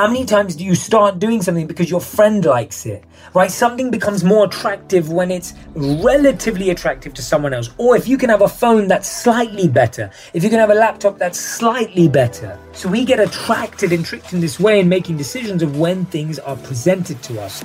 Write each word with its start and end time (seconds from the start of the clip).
How 0.00 0.06
many 0.06 0.24
times 0.24 0.56
do 0.56 0.64
you 0.64 0.74
start 0.74 1.18
doing 1.18 1.42
something 1.42 1.66
because 1.66 1.90
your 1.90 2.00
friend 2.00 2.42
likes 2.42 2.86
it? 2.86 3.04
Right? 3.34 3.50
Something 3.50 3.90
becomes 3.90 4.24
more 4.24 4.46
attractive 4.46 5.12
when 5.12 5.30
it's 5.30 5.52
relatively 5.74 6.70
attractive 6.70 7.12
to 7.12 7.22
someone 7.22 7.52
else. 7.52 7.68
Or 7.76 7.96
if 7.96 8.08
you 8.08 8.16
can 8.16 8.30
have 8.30 8.40
a 8.40 8.48
phone 8.48 8.88
that's 8.88 9.06
slightly 9.06 9.68
better, 9.68 10.10
if 10.32 10.42
you 10.42 10.48
can 10.48 10.58
have 10.58 10.70
a 10.70 10.74
laptop 10.74 11.18
that's 11.18 11.38
slightly 11.38 12.08
better. 12.08 12.58
So 12.72 12.88
we 12.88 13.04
get 13.04 13.20
attracted 13.20 13.92
and 13.92 14.02
tricked 14.02 14.32
in 14.32 14.40
this 14.40 14.58
way 14.58 14.80
in 14.80 14.88
making 14.88 15.18
decisions 15.18 15.62
of 15.62 15.78
when 15.78 16.06
things 16.06 16.38
are 16.38 16.56
presented 16.56 17.22
to 17.24 17.38
us. 17.42 17.62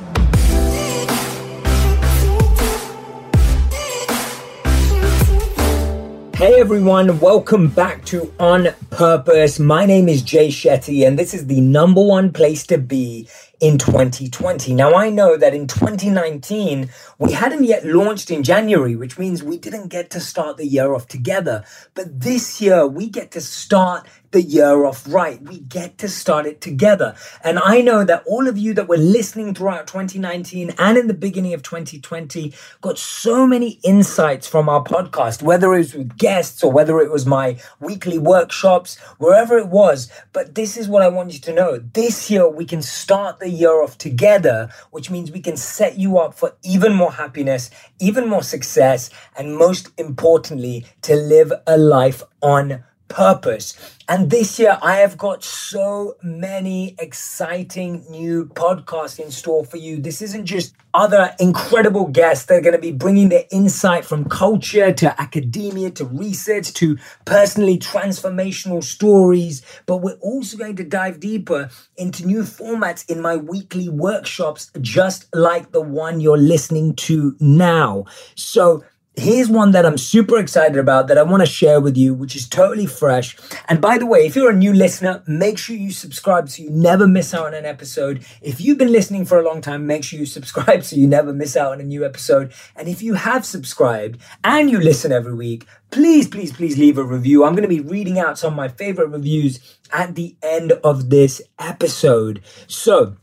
Hey 6.35 6.59
everyone, 6.59 7.17
welcome 7.21 7.69
back 7.69 8.03
to 8.07 8.29
On 8.41 8.67
Purpose. 8.89 9.57
My 9.57 9.85
name 9.85 10.09
is 10.09 10.21
Jay 10.21 10.49
Shetty, 10.49 11.07
and 11.07 11.17
this 11.17 11.33
is 11.33 11.47
the 11.47 11.61
number 11.61 12.03
one 12.03 12.33
place 12.33 12.67
to 12.67 12.77
be 12.77 13.29
in 13.61 13.77
2020. 13.77 14.73
Now, 14.73 14.95
I 14.95 15.09
know 15.09 15.37
that 15.37 15.53
in 15.53 15.65
2019, 15.65 16.89
we 17.17 17.31
hadn't 17.31 17.63
yet 17.63 17.85
launched 17.85 18.29
in 18.29 18.43
January, 18.43 18.95
which 18.95 19.17
means 19.17 19.41
we 19.41 19.57
didn't 19.57 19.87
get 19.87 20.09
to 20.11 20.19
start 20.19 20.57
the 20.57 20.67
year 20.67 20.93
off 20.93 21.07
together. 21.07 21.63
But 21.93 22.19
this 22.21 22.61
year, 22.61 22.85
we 22.85 23.09
get 23.09 23.31
to 23.31 23.41
start 23.41 24.05
the 24.35 24.41
year 24.41 24.83
off 24.83 25.07
right. 25.07 25.41
We 25.41 25.59
get 25.59 25.97
to 25.99 26.09
start 26.09 26.45
it 26.45 26.59
together. 26.59 27.15
And 27.41 27.57
I 27.57 27.79
know 27.79 28.03
that 28.03 28.21
all 28.27 28.49
of 28.49 28.57
you 28.57 28.73
that 28.73 28.89
were 28.89 28.97
listening 28.97 29.55
throughout 29.55 29.87
2019 29.87 30.73
and 30.77 30.97
in 30.97 31.07
the 31.07 31.13
beginning 31.13 31.53
of 31.53 31.63
2020 31.63 32.53
got 32.81 32.99
so 32.99 33.47
many 33.47 33.79
insights 33.83 34.45
from 34.45 34.67
our 34.67 34.83
podcast, 34.83 35.41
whether 35.41 35.73
it 35.73 35.77
was 35.77 35.93
with 35.93 36.17
guests 36.17 36.65
or 36.65 36.71
whether 36.73 36.99
it 36.99 37.11
was 37.13 37.25
my 37.25 37.57
weekly 37.79 38.19
workshops, 38.19 38.99
wherever 39.19 39.57
it 39.57 39.69
was. 39.69 40.11
But 40.33 40.55
this 40.55 40.75
is 40.75 40.89
what 40.89 41.01
I 41.01 41.07
want 41.07 41.31
you 41.31 41.39
to 41.39 41.53
know. 41.53 41.77
This 41.77 42.29
year, 42.29 42.49
we 42.49 42.65
can 42.65 42.81
start 42.81 43.39
the 43.39 43.49
year 43.49 43.81
off 43.81 43.97
together, 43.97 44.69
which 44.91 45.09
means 45.09 45.31
we 45.31 45.39
can 45.39 45.55
set 45.55 45.97
you 45.97 46.17
up 46.17 46.33
for 46.33 46.57
even 46.61 46.93
more 46.93 47.04
happiness, 47.11 47.69
even 47.99 48.27
more 48.29 48.43
success, 48.43 49.09
and 49.37 49.57
most 49.57 49.89
importantly, 49.97 50.85
to 51.01 51.15
live 51.15 51.51
a 51.67 51.77
life 51.77 52.23
on 52.41 52.83
purpose. 53.07 53.95
And 54.07 54.29
this 54.29 54.59
year, 54.59 54.77
I 54.81 54.97
have 54.97 55.17
got 55.17 55.43
so 55.43 56.15
many 56.21 56.95
exciting 56.99 58.05
new 58.09 58.45
podcasts 58.45 59.19
in 59.19 59.31
store 59.31 59.65
for 59.65 59.77
you. 59.77 59.97
This 59.97 60.21
isn't 60.21 60.45
just 60.45 60.75
other 60.93 61.35
incredible 61.39 62.07
guests 62.07 62.45
that 62.45 62.55
are 62.55 62.61
going 62.61 62.75
to 62.75 62.79
be 62.79 62.91
bringing 62.91 63.29
their 63.29 63.45
insight 63.51 64.05
from 64.05 64.29
culture 64.29 64.93
to 64.93 65.21
academia 65.21 65.89
to 65.91 66.05
research 66.05 66.73
to 66.75 66.97
personally 67.25 67.77
transformational 67.79 68.83
stories, 68.83 69.61
but 69.87 69.97
we're 69.97 70.19
also 70.21 70.57
going 70.57 70.75
to 70.75 70.83
dive 70.83 71.19
deeper 71.19 71.69
into 71.97 72.25
new 72.25 72.43
formats 72.43 73.09
in 73.09 73.21
my 73.21 73.35
weekly 73.35 73.89
workshops, 73.89 74.71
just 74.81 75.33
like 75.35 75.71
the 75.71 75.81
one 75.81 76.19
you're 76.19 76.37
listening 76.37 76.95
to 76.95 77.35
now. 77.39 78.05
So, 78.35 78.83
Here's 79.17 79.47
one 79.47 79.71
that 79.71 79.85
I'm 79.85 79.97
super 79.97 80.37
excited 80.37 80.77
about 80.77 81.07
that 81.07 81.17
I 81.17 81.23
want 81.23 81.41
to 81.41 81.45
share 81.45 81.79
with 81.79 81.95
you, 81.95 82.13
which 82.13 82.35
is 82.35 82.49
totally 82.49 82.85
fresh. 82.85 83.37
And 83.69 83.79
by 83.79 83.97
the 83.97 84.05
way, 84.05 84.25
if 84.25 84.35
you're 84.35 84.51
a 84.51 84.55
new 84.55 84.73
listener, 84.73 85.23
make 85.25 85.57
sure 85.57 85.75
you 85.75 85.91
subscribe 85.91 86.49
so 86.49 86.63
you 86.63 86.69
never 86.69 87.07
miss 87.07 87.33
out 87.33 87.47
on 87.47 87.53
an 87.53 87.65
episode. 87.65 88.25
If 88.41 88.59
you've 88.59 88.77
been 88.77 88.91
listening 88.91 89.23
for 89.23 89.39
a 89.39 89.43
long 89.43 89.61
time, 89.61 89.87
make 89.87 90.03
sure 90.03 90.19
you 90.19 90.25
subscribe 90.25 90.83
so 90.83 90.97
you 90.97 91.07
never 91.07 91.31
miss 91.31 91.55
out 91.55 91.71
on 91.71 91.79
a 91.79 91.85
new 91.85 92.05
episode. 92.05 92.53
And 92.75 92.89
if 92.89 93.01
you 93.01 93.13
have 93.13 93.45
subscribed 93.45 94.19
and 94.43 94.69
you 94.69 94.81
listen 94.81 95.13
every 95.13 95.33
week, 95.33 95.65
please, 95.91 96.27
please, 96.27 96.51
please 96.51 96.77
leave 96.77 96.97
a 96.97 97.03
review. 97.03 97.45
I'm 97.45 97.55
going 97.55 97.69
to 97.69 97.69
be 97.69 97.79
reading 97.79 98.19
out 98.19 98.37
some 98.37 98.51
of 98.51 98.57
my 98.57 98.67
favorite 98.67 99.07
reviews 99.07 99.77
at 99.93 100.15
the 100.15 100.35
end 100.43 100.73
of 100.83 101.09
this 101.09 101.41
episode. 101.57 102.41
So 102.67 103.15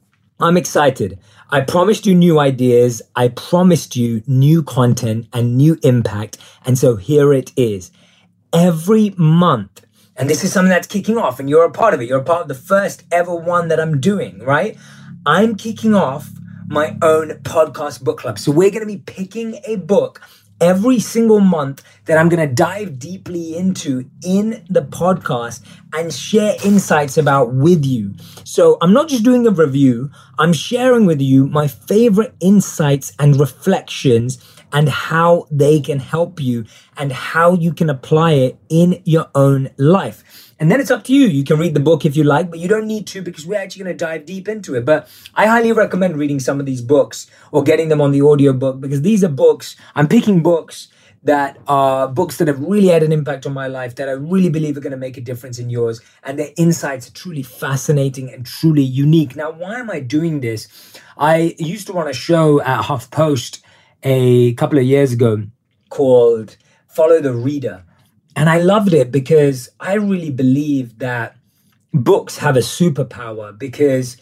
I'm 0.42 0.56
excited. 0.56 1.20
I 1.50 1.60
promised 1.60 2.04
you 2.04 2.16
new 2.16 2.40
ideas. 2.40 3.00
I 3.14 3.28
promised 3.28 3.94
you 3.94 4.24
new 4.26 4.64
content 4.64 5.28
and 5.32 5.56
new 5.56 5.78
impact. 5.84 6.36
And 6.66 6.76
so 6.76 6.96
here 6.96 7.32
it 7.32 7.52
is. 7.56 7.92
Every 8.52 9.14
month, 9.16 9.86
and 10.16 10.28
this 10.28 10.42
is 10.42 10.52
something 10.52 10.68
that's 10.68 10.88
kicking 10.88 11.16
off, 11.16 11.38
and 11.38 11.48
you're 11.48 11.64
a 11.64 11.70
part 11.70 11.94
of 11.94 12.00
it. 12.00 12.08
You're 12.08 12.18
a 12.18 12.24
part 12.24 12.42
of 12.42 12.48
the 12.48 12.56
first 12.56 13.04
ever 13.12 13.32
one 13.32 13.68
that 13.68 13.78
I'm 13.78 14.00
doing, 14.00 14.40
right? 14.40 14.76
I'm 15.24 15.54
kicking 15.54 15.94
off 15.94 16.28
my 16.66 16.98
own 17.02 17.38
podcast 17.44 18.02
book 18.02 18.18
club. 18.18 18.36
So 18.36 18.50
we're 18.50 18.70
going 18.70 18.80
to 18.80 18.86
be 18.86 18.98
picking 18.98 19.60
a 19.64 19.76
book 19.76 20.20
every 20.62 21.00
single 21.00 21.40
month 21.40 21.82
that 22.06 22.16
I'm 22.16 22.28
going 22.28 22.48
to 22.48 22.54
dive 22.54 22.98
deeply 22.98 23.56
into 23.56 24.08
in 24.24 24.64
the 24.70 24.82
podcast 24.82 25.66
and 25.92 26.14
share 26.14 26.54
insights 26.64 27.18
about 27.18 27.52
with 27.52 27.84
you. 27.84 28.14
So 28.44 28.78
I'm 28.80 28.92
not 28.92 29.08
just 29.08 29.24
doing 29.24 29.46
a 29.46 29.50
review, 29.50 30.10
I'm 30.38 30.52
sharing 30.52 31.04
with 31.04 31.20
you 31.20 31.48
my 31.48 31.66
favorite 31.66 32.34
insights 32.40 33.12
and 33.18 33.38
reflections 33.40 34.38
and 34.72 34.88
how 34.88 35.46
they 35.50 35.80
can 35.80 35.98
help 35.98 36.40
you 36.40 36.64
and 36.96 37.12
how 37.12 37.54
you 37.54 37.74
can 37.74 37.90
apply 37.90 38.32
it 38.32 38.58
in 38.68 39.02
your 39.04 39.28
own 39.34 39.68
life. 39.78 40.51
And 40.62 40.70
then 40.70 40.78
it's 40.78 40.92
up 40.92 41.02
to 41.06 41.12
you. 41.12 41.26
You 41.26 41.42
can 41.42 41.58
read 41.58 41.74
the 41.74 41.80
book 41.80 42.06
if 42.06 42.16
you 42.16 42.22
like, 42.22 42.48
but 42.48 42.60
you 42.60 42.68
don't 42.68 42.86
need 42.86 43.08
to 43.08 43.20
because 43.20 43.44
we're 43.44 43.58
actually 43.58 43.82
going 43.82 43.98
to 43.98 44.04
dive 44.04 44.24
deep 44.24 44.46
into 44.46 44.76
it. 44.76 44.84
But 44.84 45.08
I 45.34 45.46
highly 45.46 45.72
recommend 45.72 46.16
reading 46.16 46.38
some 46.38 46.60
of 46.60 46.66
these 46.66 46.80
books 46.80 47.28
or 47.50 47.64
getting 47.64 47.88
them 47.88 48.00
on 48.00 48.12
the 48.12 48.22
audiobook 48.22 48.80
because 48.80 49.02
these 49.02 49.24
are 49.24 49.28
books. 49.28 49.74
I'm 49.96 50.06
picking 50.06 50.40
books 50.40 50.86
that 51.24 51.58
are 51.66 52.06
books 52.06 52.36
that 52.36 52.46
have 52.46 52.60
really 52.60 52.86
had 52.86 53.02
an 53.02 53.10
impact 53.10 53.44
on 53.44 53.52
my 53.52 53.66
life 53.66 53.96
that 53.96 54.08
I 54.08 54.12
really 54.12 54.50
believe 54.50 54.76
are 54.76 54.80
going 54.80 54.92
to 54.92 54.96
make 54.96 55.16
a 55.16 55.20
difference 55.20 55.58
in 55.58 55.68
yours. 55.68 56.00
And 56.22 56.38
their 56.38 56.50
insights 56.56 57.08
are 57.08 57.12
truly 57.12 57.42
fascinating 57.42 58.32
and 58.32 58.46
truly 58.46 58.84
unique. 58.84 59.34
Now, 59.34 59.50
why 59.50 59.80
am 59.80 59.90
I 59.90 59.98
doing 59.98 60.42
this? 60.42 60.68
I 61.18 61.56
used 61.58 61.88
to 61.88 61.92
run 61.92 62.06
a 62.06 62.12
show 62.12 62.62
at 62.62 62.84
HuffPost 62.84 63.62
a 64.04 64.54
couple 64.54 64.78
of 64.78 64.84
years 64.84 65.12
ago 65.12 65.42
called 65.90 66.56
Follow 66.86 67.20
the 67.20 67.32
Reader. 67.34 67.82
And 68.34 68.48
I 68.48 68.58
loved 68.58 68.94
it 68.94 69.12
because 69.12 69.68
I 69.78 69.94
really 69.94 70.30
believe 70.30 70.98
that 70.98 71.36
books 71.92 72.38
have 72.38 72.56
a 72.56 72.60
superpower 72.60 73.56
because 73.56 74.16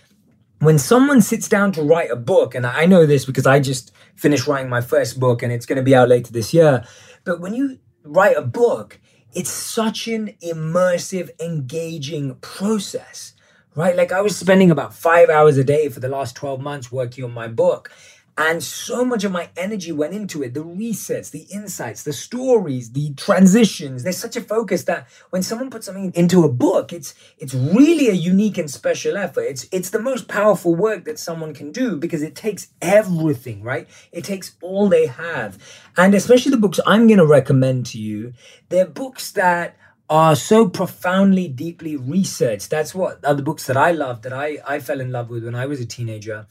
when 0.59 0.79
someone 0.79 1.23
sits 1.23 1.49
down 1.49 1.73
to 1.73 1.83
write 1.83 2.11
a 2.11 2.17
book, 2.17 2.55
and 2.55 2.67
I 2.67 2.87
know 2.87 3.07
this 3.07 3.25
because 3.25 3.47
I 3.47 3.61
just 3.61 3.93
finished 4.15 4.47
writing 4.47 4.69
my 4.69 4.81
first 4.81 5.19
book 5.19 5.43
and 5.43 5.53
it's 5.53 5.67
going 5.67 5.77
to 5.77 5.83
be 5.83 5.95
out 5.95 6.09
later 6.09 6.33
this 6.33 6.53
year, 6.53 6.85
but 7.25 7.41
when 7.41 7.55
you 7.55 7.79
write 8.05 8.37
a 8.37 8.43
book, 8.43 9.01
it's 9.33 9.51
such 9.51 10.09
an 10.09 10.35
immersive, 10.43 11.31
engaging 11.41 12.35
process, 12.37 13.35
right? 13.75 13.97
Like 13.97 14.13
I 14.13 14.21
was 14.21 14.37
spending 14.37 14.71
about 14.71 14.93
five 14.93 15.31
hours 15.31 15.57
a 15.57 15.65
day 15.65 15.89
for 15.89 16.01
the 16.01 16.09
last 16.09 16.35
12 16.37 16.61
months 16.61 16.93
working 16.93 17.25
on 17.25 17.33
my 17.33 17.49
book. 17.49 17.91
And 18.41 18.63
so 18.63 19.05
much 19.05 19.23
of 19.25 19.33
my 19.33 19.51
energy 19.55 19.93
went 19.93 20.15
into 20.15 20.43
it 20.43 20.55
the 20.55 20.65
resets, 20.65 21.31
the 21.31 21.47
insights, 21.53 22.05
the 22.05 22.15
stories, 22.15 22.93
the 22.93 23.13
transitions. 23.13 24.03
There's 24.03 24.17
such 24.17 24.35
a 24.35 24.41
focus 24.41 24.85
that 24.85 25.09
when 25.29 25.43
someone 25.43 25.69
puts 25.69 25.85
something 25.85 26.11
into 26.15 26.45
a 26.45 26.49
book, 26.49 26.91
it's 26.91 27.15
it's 27.37 27.53
really 27.53 28.09
a 28.09 28.15
unique 28.15 28.57
and 28.57 28.71
special 28.71 29.19
effort. 29.19 29.43
It's 29.43 29.67
it's 29.73 29.91
the 29.91 30.01
most 30.01 30.27
powerful 30.27 30.75
work 30.75 31.05
that 31.05 31.19
someone 31.19 31.53
can 31.53 31.71
do 31.71 31.99
because 31.99 32.23
it 32.23 32.35
takes 32.35 32.69
everything, 32.81 33.63
right? 33.63 33.87
It 34.11 34.25
takes 34.25 34.57
all 34.63 34.89
they 34.89 35.07
have. 35.07 35.59
And 35.99 36.15
especially 36.15 36.53
the 36.53 36.57
books 36.57 36.81
I'm 36.87 37.09
going 37.09 37.19
to 37.19 37.27
recommend 37.27 37.85
to 37.87 37.99
you, 37.99 38.33
they're 38.71 38.87
books 38.87 39.33
that 39.33 39.77
are 40.09 40.35
so 40.35 40.67
profoundly 40.67 41.47
deeply 41.47 41.95
researched. 41.95 42.71
That's 42.71 42.95
what 42.95 43.23
are 43.23 43.35
the 43.35 43.43
books 43.43 43.67
that 43.67 43.77
I 43.77 43.91
love 43.91 44.23
that 44.23 44.33
I 44.33 44.57
I 44.67 44.81
fell 44.81 44.99
in 44.99 45.13
love 45.13 45.29
with 45.29 45.45
when 45.45 45.55
I 45.55 45.67
was 45.67 45.79
a 45.79 45.85
teenager 45.87 46.47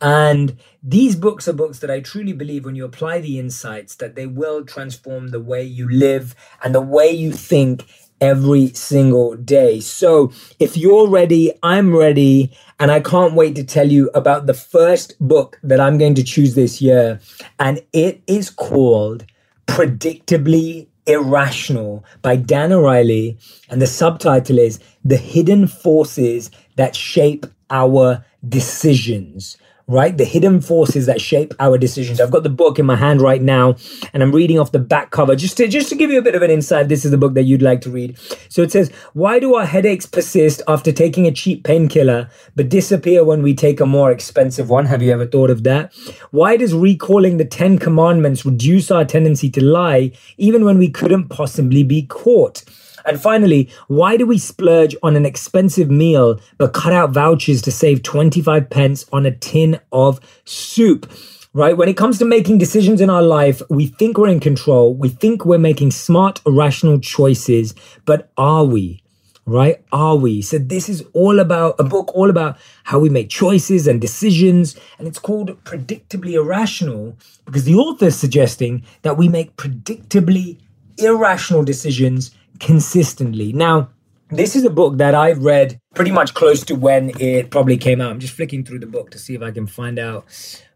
and 0.00 0.56
these 0.82 1.16
books 1.16 1.48
are 1.48 1.52
books 1.52 1.80
that 1.80 1.90
I 1.90 2.00
truly 2.00 2.32
believe 2.32 2.64
when 2.64 2.76
you 2.76 2.84
apply 2.84 3.20
the 3.20 3.38
insights 3.38 3.96
that 3.96 4.14
they 4.14 4.26
will 4.26 4.64
transform 4.64 5.28
the 5.28 5.40
way 5.40 5.62
you 5.62 5.88
live 5.90 6.36
and 6.62 6.74
the 6.74 6.80
way 6.80 7.10
you 7.10 7.32
think 7.32 7.84
every 8.20 8.68
single 8.68 9.36
day. 9.36 9.80
So 9.80 10.32
if 10.58 10.76
you're 10.76 11.08
ready, 11.08 11.52
I'm 11.62 11.94
ready, 11.94 12.52
and 12.78 12.90
I 12.90 13.00
can't 13.00 13.34
wait 13.34 13.56
to 13.56 13.64
tell 13.64 13.88
you 13.88 14.10
about 14.14 14.46
the 14.46 14.54
first 14.54 15.14
book 15.20 15.58
that 15.62 15.80
I'm 15.80 15.98
going 15.98 16.14
to 16.14 16.24
choose 16.24 16.54
this 16.54 16.80
year. 16.80 17.20
And 17.58 17.80
it 17.92 18.22
is 18.26 18.50
called 18.50 19.26
Predictably 19.66 20.88
Irrational 21.06 22.04
by 22.22 22.36
Dan 22.36 22.70
Ariely. 22.70 23.36
And 23.68 23.82
the 23.82 23.86
subtitle 23.86 24.58
is 24.58 24.78
The 25.04 25.16
Hidden 25.16 25.66
Forces 25.66 26.50
That 26.76 26.94
Shape 26.94 27.46
Our 27.70 28.24
Decisions 28.48 29.56
right? 29.88 30.16
The 30.16 30.24
hidden 30.24 30.60
forces 30.60 31.06
that 31.06 31.20
shape 31.20 31.54
our 31.58 31.78
decisions. 31.78 32.20
I've 32.20 32.30
got 32.30 32.42
the 32.42 32.50
book 32.50 32.78
in 32.78 32.84
my 32.84 32.94
hand 32.94 33.22
right 33.22 33.40
now 33.40 33.76
and 34.12 34.22
I'm 34.22 34.32
reading 34.32 34.58
off 34.58 34.70
the 34.70 34.78
back 34.78 35.10
cover 35.10 35.34
just 35.34 35.56
to, 35.56 35.66
just 35.66 35.88
to 35.88 35.96
give 35.96 36.10
you 36.10 36.18
a 36.18 36.22
bit 36.22 36.34
of 36.34 36.42
an 36.42 36.50
insight. 36.50 36.88
This 36.88 37.06
is 37.06 37.10
the 37.10 37.16
book 37.16 37.32
that 37.34 37.44
you'd 37.44 37.62
like 37.62 37.80
to 37.80 37.90
read. 37.90 38.18
So 38.50 38.62
it 38.62 38.70
says, 38.70 38.92
why 39.14 39.40
do 39.40 39.54
our 39.54 39.64
headaches 39.64 40.04
persist 40.04 40.60
after 40.68 40.92
taking 40.92 41.26
a 41.26 41.32
cheap 41.32 41.64
painkiller, 41.64 42.28
but 42.54 42.68
disappear 42.68 43.24
when 43.24 43.42
we 43.42 43.54
take 43.54 43.80
a 43.80 43.86
more 43.86 44.12
expensive 44.12 44.68
one? 44.68 44.84
Have 44.84 45.02
you 45.02 45.10
ever 45.10 45.26
thought 45.26 45.48
of 45.48 45.64
that? 45.64 45.94
Why 46.30 46.58
does 46.58 46.74
recalling 46.74 47.38
the 47.38 47.46
10 47.46 47.78
commandments 47.78 48.44
reduce 48.44 48.90
our 48.90 49.06
tendency 49.06 49.48
to 49.50 49.64
lie 49.64 50.12
even 50.36 50.66
when 50.66 50.76
we 50.76 50.90
couldn't 50.90 51.28
possibly 51.28 51.82
be 51.82 52.02
caught? 52.02 52.62
And 53.04 53.20
finally, 53.20 53.70
why 53.88 54.16
do 54.16 54.26
we 54.26 54.38
splurge 54.38 54.96
on 55.02 55.16
an 55.16 55.26
expensive 55.26 55.90
meal 55.90 56.40
but 56.56 56.72
cut 56.72 56.92
out 56.92 57.10
vouchers 57.10 57.62
to 57.62 57.72
save 57.72 58.02
25 58.02 58.70
pence 58.70 59.04
on 59.12 59.26
a 59.26 59.30
tin 59.30 59.80
of 59.92 60.20
soup? 60.44 61.10
Right? 61.54 61.76
When 61.76 61.88
it 61.88 61.96
comes 61.96 62.18
to 62.18 62.24
making 62.24 62.58
decisions 62.58 63.00
in 63.00 63.10
our 63.10 63.22
life, 63.22 63.62
we 63.70 63.86
think 63.86 64.18
we're 64.18 64.28
in 64.28 64.40
control. 64.40 64.94
We 64.94 65.08
think 65.08 65.44
we're 65.44 65.58
making 65.58 65.92
smart, 65.92 66.40
rational 66.46 67.00
choices, 67.00 67.74
but 68.04 68.30
are 68.36 68.64
we? 68.64 69.02
right? 69.48 69.82
Are 69.92 70.14
we? 70.14 70.42
So 70.42 70.58
this 70.58 70.88
is 70.88 71.02
all 71.14 71.40
about 71.40 71.76
a 71.78 71.84
book 71.84 72.14
all 72.14 72.28
about 72.28 72.58
how 72.84 72.98
we 72.98 73.08
make 73.08 73.30
choices 73.30 73.86
and 73.86 74.00
decisions. 74.00 74.76
And 74.98 75.08
it's 75.08 75.18
called 75.18 75.64
Predictably 75.64 76.32
Irrational 76.32 77.16
because 77.46 77.64
the 77.64 77.74
author 77.74 78.06
is 78.06 78.16
suggesting 78.16 78.84
that 79.02 79.16
we 79.16 79.28
make 79.28 79.56
predictably 79.56 80.58
irrational 80.98 81.62
decisions 81.62 82.30
consistently. 82.58 83.52
Now, 83.52 83.90
this 84.30 84.54
is 84.54 84.64
a 84.64 84.70
book 84.70 84.98
that 84.98 85.14
I've 85.14 85.42
read 85.42 85.80
pretty 85.94 86.10
much 86.10 86.34
close 86.34 86.62
to 86.64 86.74
when 86.74 87.18
it 87.18 87.50
probably 87.50 87.78
came 87.78 88.00
out. 88.00 88.10
I'm 88.10 88.20
just 88.20 88.34
flicking 88.34 88.64
through 88.64 88.80
the 88.80 88.86
book 88.86 89.10
to 89.12 89.18
see 89.18 89.34
if 89.34 89.42
I 89.42 89.50
can 89.50 89.66
find 89.66 89.98
out 89.98 90.26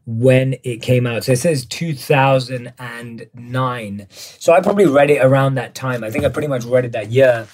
when 0.06 0.56
it 0.64 0.82
came 0.82 1.06
out. 1.06 1.24
So 1.24 1.32
it 1.32 1.38
says 1.38 1.64
2009. 1.66 4.06
So 4.10 4.52
I 4.52 4.60
probably 4.60 4.86
read 4.86 5.10
it 5.10 5.24
around 5.24 5.54
that 5.56 5.74
time. 5.74 6.02
I 6.02 6.10
think 6.10 6.24
I 6.24 6.28
pretty 6.28 6.48
much 6.48 6.64
read 6.64 6.86
it 6.86 6.92
that 6.92 7.10
year. 7.10 7.46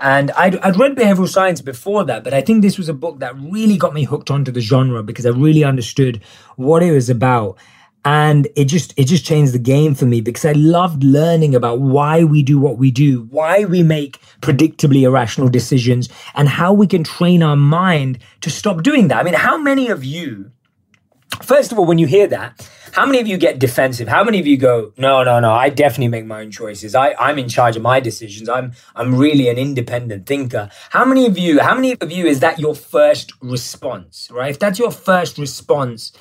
And 0.00 0.30
I'd, 0.32 0.56
I'd 0.56 0.78
read 0.78 0.96
behavioral 0.96 1.28
science 1.28 1.60
before 1.60 2.02
that, 2.04 2.24
but 2.24 2.34
I 2.34 2.40
think 2.40 2.62
this 2.62 2.76
was 2.76 2.88
a 2.88 2.94
book 2.94 3.20
that 3.20 3.38
really 3.38 3.76
got 3.76 3.94
me 3.94 4.02
hooked 4.02 4.32
onto 4.32 4.50
the 4.50 4.60
genre 4.60 5.04
because 5.04 5.26
I 5.26 5.28
really 5.28 5.62
understood 5.62 6.20
what 6.56 6.82
it 6.82 6.90
was 6.90 7.08
about. 7.08 7.56
And 8.04 8.48
it 8.56 8.64
just 8.64 8.94
it 8.96 9.04
just 9.04 9.24
changed 9.24 9.54
the 9.54 9.60
game 9.60 9.94
for 9.94 10.06
me 10.06 10.20
because 10.20 10.44
I 10.44 10.52
loved 10.52 11.04
learning 11.04 11.54
about 11.54 11.80
why 11.80 12.24
we 12.24 12.42
do 12.42 12.58
what 12.58 12.76
we 12.76 12.90
do, 12.90 13.28
why 13.30 13.64
we 13.64 13.82
make 13.84 14.18
predictably 14.40 15.02
irrational 15.02 15.48
decisions, 15.48 16.08
and 16.34 16.48
how 16.48 16.72
we 16.72 16.88
can 16.88 17.04
train 17.04 17.42
our 17.44 17.56
mind 17.56 18.18
to 18.40 18.50
stop 18.50 18.82
doing 18.82 19.08
that. 19.08 19.20
I 19.20 19.22
mean, 19.22 19.34
how 19.34 19.56
many 19.56 19.88
of 19.88 20.04
you 20.04 20.50
First 21.40 21.72
of 21.72 21.78
all, 21.78 21.86
when 21.86 21.98
you 21.98 22.06
hear 22.06 22.26
that, 22.28 22.68
how 22.92 23.06
many 23.06 23.18
of 23.18 23.26
you 23.26 23.36
get 23.38 23.58
defensive? 23.58 24.06
How 24.06 24.22
many 24.22 24.38
of 24.38 24.46
you 24.46 24.56
go, 24.56 24.92
no, 24.96 25.24
no, 25.24 25.40
no, 25.40 25.52
I 25.52 25.70
definitely 25.70 26.08
make 26.08 26.26
my 26.26 26.42
own 26.42 26.50
choices. 26.50 26.94
I, 26.94 27.14
I'm 27.14 27.38
in 27.38 27.48
charge 27.48 27.74
of 27.74 27.82
my 27.82 28.00
decisions. 28.00 28.48
I'm 28.48 28.72
I'm 28.94 29.14
really 29.14 29.48
an 29.48 29.56
independent 29.56 30.26
thinker. 30.26 30.68
How 30.90 31.04
many 31.04 31.26
of 31.26 31.38
you, 31.38 31.60
how 31.60 31.74
many 31.74 31.96
of 32.00 32.12
you 32.12 32.26
is 32.26 32.40
that 32.40 32.58
your 32.58 32.74
first 32.74 33.32
response? 33.40 34.28
Right? 34.30 34.50
If 34.50 34.58
that's 34.58 34.78
your 34.78 34.90
first 34.90 35.38
response, 35.38 36.12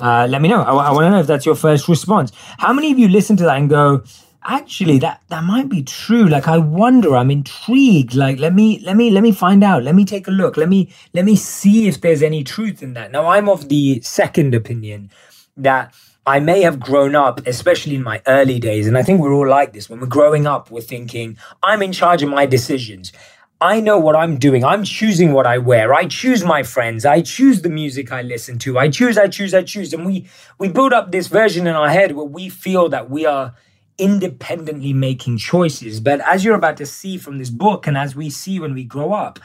uh, 0.00 0.26
let 0.28 0.40
me 0.40 0.48
know. 0.48 0.62
I, 0.62 0.72
I 0.72 0.90
want 0.92 1.04
to 1.04 1.10
know 1.10 1.20
if 1.20 1.26
that's 1.26 1.46
your 1.46 1.54
first 1.54 1.88
response. 1.88 2.32
How 2.58 2.72
many 2.72 2.92
of 2.92 2.98
you 2.98 3.08
listen 3.08 3.36
to 3.38 3.44
that 3.44 3.56
and 3.58 3.68
go, 3.68 4.02
actually 4.44 4.98
that 4.98 5.20
that 5.28 5.44
might 5.44 5.68
be 5.68 5.82
true 5.82 6.26
like 6.26 6.46
i 6.48 6.56
wonder 6.56 7.16
i'm 7.16 7.30
intrigued 7.30 8.14
like 8.14 8.38
let 8.38 8.54
me 8.54 8.78
let 8.80 8.96
me 8.96 9.10
let 9.10 9.22
me 9.22 9.32
find 9.32 9.62
out 9.62 9.82
let 9.82 9.94
me 9.94 10.04
take 10.04 10.26
a 10.26 10.30
look 10.30 10.56
let 10.56 10.68
me 10.68 10.88
let 11.12 11.24
me 11.24 11.36
see 11.36 11.88
if 11.88 12.00
there's 12.00 12.22
any 12.22 12.42
truth 12.44 12.82
in 12.82 12.94
that 12.94 13.10
now 13.10 13.26
i'm 13.26 13.48
of 13.48 13.68
the 13.68 14.00
second 14.00 14.54
opinion 14.54 15.10
that 15.56 15.92
I 16.26 16.40
may 16.40 16.60
have 16.60 16.78
grown 16.78 17.14
up, 17.16 17.46
especially 17.46 17.94
in 17.94 18.02
my 18.02 18.20
early 18.26 18.58
days, 18.58 18.86
and 18.86 18.98
I 18.98 19.02
think 19.02 19.18
we're 19.18 19.32
all 19.32 19.48
like 19.48 19.72
this. 19.72 19.88
When 19.88 19.98
we're 19.98 20.06
growing 20.06 20.46
up, 20.46 20.70
we're 20.70 20.82
thinking, 20.82 21.38
I'm 21.62 21.80
in 21.80 21.90
charge 21.90 22.22
of 22.22 22.28
my 22.28 22.44
decisions. 22.44 23.12
I 23.60 23.80
know 23.80 23.98
what 23.98 24.14
I'm 24.14 24.38
doing. 24.38 24.64
I'm 24.64 24.84
choosing 24.84 25.32
what 25.32 25.46
I 25.46 25.58
wear. 25.58 25.92
I 25.92 26.06
choose 26.06 26.44
my 26.44 26.62
friends. 26.62 27.04
I 27.04 27.22
choose 27.22 27.62
the 27.62 27.68
music 27.68 28.12
I 28.12 28.22
listen 28.22 28.58
to. 28.60 28.78
I 28.78 28.88
choose, 28.88 29.18
I 29.18 29.26
choose, 29.26 29.52
I 29.52 29.62
choose. 29.64 29.92
And 29.92 30.06
we 30.06 30.28
we 30.58 30.68
build 30.68 30.92
up 30.92 31.10
this 31.10 31.26
version 31.26 31.66
in 31.66 31.74
our 31.74 31.88
head 31.88 32.12
where 32.14 32.24
we 32.24 32.48
feel 32.48 32.88
that 32.90 33.10
we 33.10 33.26
are 33.26 33.54
independently 33.98 34.92
making 34.92 35.38
choices. 35.38 35.98
But 35.98 36.20
as 36.20 36.44
you're 36.44 36.54
about 36.54 36.76
to 36.76 36.86
see 36.86 37.18
from 37.18 37.38
this 37.38 37.50
book, 37.50 37.88
and 37.88 37.98
as 37.98 38.14
we 38.14 38.30
see 38.30 38.60
when 38.60 38.74
we 38.74 38.84
grow 38.84 39.12
up, 39.12 39.40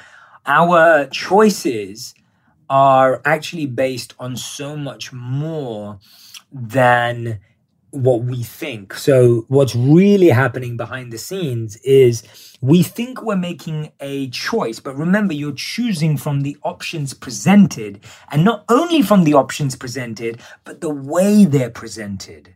our 0.45 1.07
choices 1.07 2.13
are 2.69 3.19
actually 3.25 3.65
based 3.65 4.13
on 4.19 4.37
so 4.37 4.77
much 4.77 5.11
more 5.11 5.99
than 6.51 7.39
what 7.93 8.23
we 8.23 8.43
think. 8.43 8.93
So, 8.95 9.45
what's 9.47 9.75
really 9.75 10.29
happening 10.29 10.77
behind 10.77 11.13
the 11.13 11.17
scenes 11.17 11.77
is 11.77 12.23
we 12.59 12.81
think 12.81 13.21
we're 13.21 13.35
making 13.35 13.91
a 13.99 14.29
choice, 14.29 14.79
but 14.79 14.97
remember, 14.97 15.33
you're 15.33 15.53
choosing 15.53 16.17
from 16.17 16.41
the 16.41 16.57
options 16.63 17.13
presented, 17.13 18.03
and 18.31 18.43
not 18.43 18.65
only 18.67 19.01
from 19.01 19.23
the 19.23 19.35
options 19.35 19.75
presented, 19.75 20.41
but 20.63 20.81
the 20.81 20.89
way 20.89 21.45
they're 21.45 21.69
presented 21.69 22.55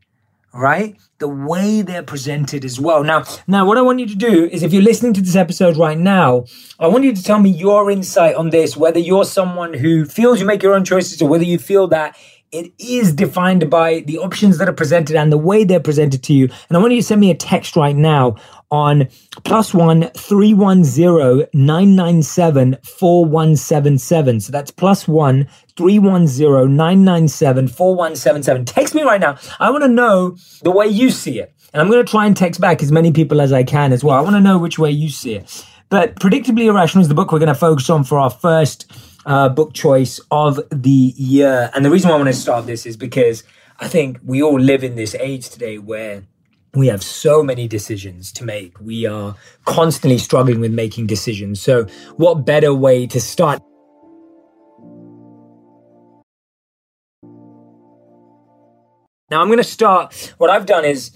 right? 0.54 0.98
The 1.20 1.28
way 1.28 1.82
they're 1.82 2.04
presented 2.04 2.66
as 2.66 2.80
well. 2.80 3.04
Now, 3.04 3.24
now 3.48 3.66
what 3.66 3.78
I 3.78 3.82
want 3.82 4.00
you 4.00 4.08
to 4.08 4.16
do 4.16 4.46
is 4.46 4.64
if 4.64 4.74
you're 4.74 4.82
listening 4.82 5.14
to 5.14 5.22
this 5.22 5.36
episode 5.36 5.78
right 5.78 5.98
now, 5.98 6.46
I 6.80 6.88
want 6.88 7.04
you 7.04 7.16
to 7.16 7.24
tell 7.24 7.40
me 7.40 7.50
your 7.50 7.92
insight 7.92 8.36
on 8.36 8.50
this, 8.50 8.76
whether 8.76 9.00
you're 9.00 9.26
someone 9.26 9.74
who 9.74 10.06
feels 10.06 10.40
you 10.40 10.46
make 10.46 10.64
your 10.64 10.74
own 10.74 10.86
choices 10.86 11.22
or 11.22 11.30
whether 11.30 11.44
you 11.44 11.60
feel 11.60 11.88
that 11.90 12.18
it 12.52 12.72
is 12.80 13.14
defined 13.14 13.70
by 13.70 14.00
the 14.02 14.18
options 14.18 14.58
that 14.58 14.70
are 14.70 14.74
presented 14.74 15.16
and 15.16 15.32
the 15.32 15.38
way 15.38 15.64
they're 15.64 15.80
presented 15.80 16.24
to 16.24 16.34
you. 16.34 16.46
And 16.70 16.78
I 16.78 16.80
want 16.80 16.94
you 16.94 17.02
to 17.02 17.06
send 17.06 17.22
me 17.22 17.32
a 17.32 17.36
text 17.36 17.76
right 17.76 17.96
now 17.96 18.36
on 18.72 19.08
plus 19.44 19.74
one 19.74 20.10
three 20.10 20.54
one 20.54 20.84
zero 20.84 21.46
nine 21.54 21.96
nine 21.96 22.24
seven 22.24 22.78
four 22.84 23.26
one 23.26 23.56
seven 23.56 23.98
seven. 23.98 24.40
So 24.40 24.52
that's 24.52 24.72
plus 24.72 25.08
one 25.08 25.48
three 25.76 26.00
one 26.00 26.28
zero 26.28 26.66
nine 26.66 27.04
nine 27.04 27.28
seven 27.28 27.68
four 27.68 27.96
one 27.96 28.16
seven 28.16 28.44
seven. 28.44 28.66
Text 28.66 28.96
me 28.96 29.04
right 29.04 29.22
now. 29.22 29.38
I 29.60 29.70
want 29.70 29.84
to 29.84 29.90
know 29.90 30.38
the 30.64 30.72
way 30.72 30.88
you 30.88 31.10
see 31.10 31.40
it. 31.40 31.54
And 31.74 31.82
I'm 31.82 31.90
going 31.90 32.04
to 32.04 32.10
try 32.10 32.26
and 32.26 32.36
text 32.36 32.62
back 32.62 32.82
as 32.82 32.92
many 32.92 33.12
people 33.12 33.42
as 33.42 33.52
I 33.52 33.64
can 33.64 33.92
as 33.92 34.04
well. 34.04 34.18
I 34.18 34.22
want 34.22 34.36
to 34.36 34.42
know 34.42 34.58
which 34.58 34.80
way 34.80 34.90
you 34.90 35.10
see 35.10 35.36
it. 35.36 35.66
But 35.90 36.16
Predictably 36.16 36.66
Irrational 36.66 37.02
is 37.02 37.08
the 37.08 37.14
book 37.14 37.32
we're 37.32 37.40
going 37.40 37.48
to 37.48 37.56
focus 37.56 37.90
on 37.90 38.04
for 38.04 38.20
our 38.20 38.30
first 38.30 38.92
uh, 39.28 39.50
book 39.50 39.74
choice 39.74 40.20
of 40.32 40.60
the 40.72 41.14
year. 41.16 41.70
And 41.76 41.86
the 41.86 41.92
reason 41.92 42.10
why 42.10 42.16
I 42.16 42.18
want 42.18 42.30
to 42.30 42.34
start 42.34 42.66
this 42.66 42.86
is 42.86 42.98
because 42.98 43.44
I 43.80 43.88
think 43.88 44.18
we 44.26 44.42
all 44.42 44.60
live 44.60 44.84
in 44.84 44.96
this 44.96 45.14
age 45.16 45.50
today 45.50 45.78
where 45.78 46.24
we 46.74 46.88
have 46.88 47.04
so 47.04 47.44
many 47.44 47.68
decisions 47.68 48.32
to 48.34 48.46
make. 48.46 48.80
We 48.80 49.06
are 49.06 49.36
constantly 49.66 50.18
struggling 50.18 50.60
with 50.60 50.72
making 50.72 51.08
decisions. 51.08 51.62
So, 51.62 51.86
what 52.16 52.46
better 52.46 52.74
way 52.74 53.06
to 53.08 53.20
start? 53.20 53.62
Now, 59.30 59.42
I'm 59.42 59.48
going 59.48 59.58
to 59.58 59.64
start. 59.64 60.34
What 60.38 60.50
I've 60.50 60.66
done 60.66 60.86
is 60.86 61.12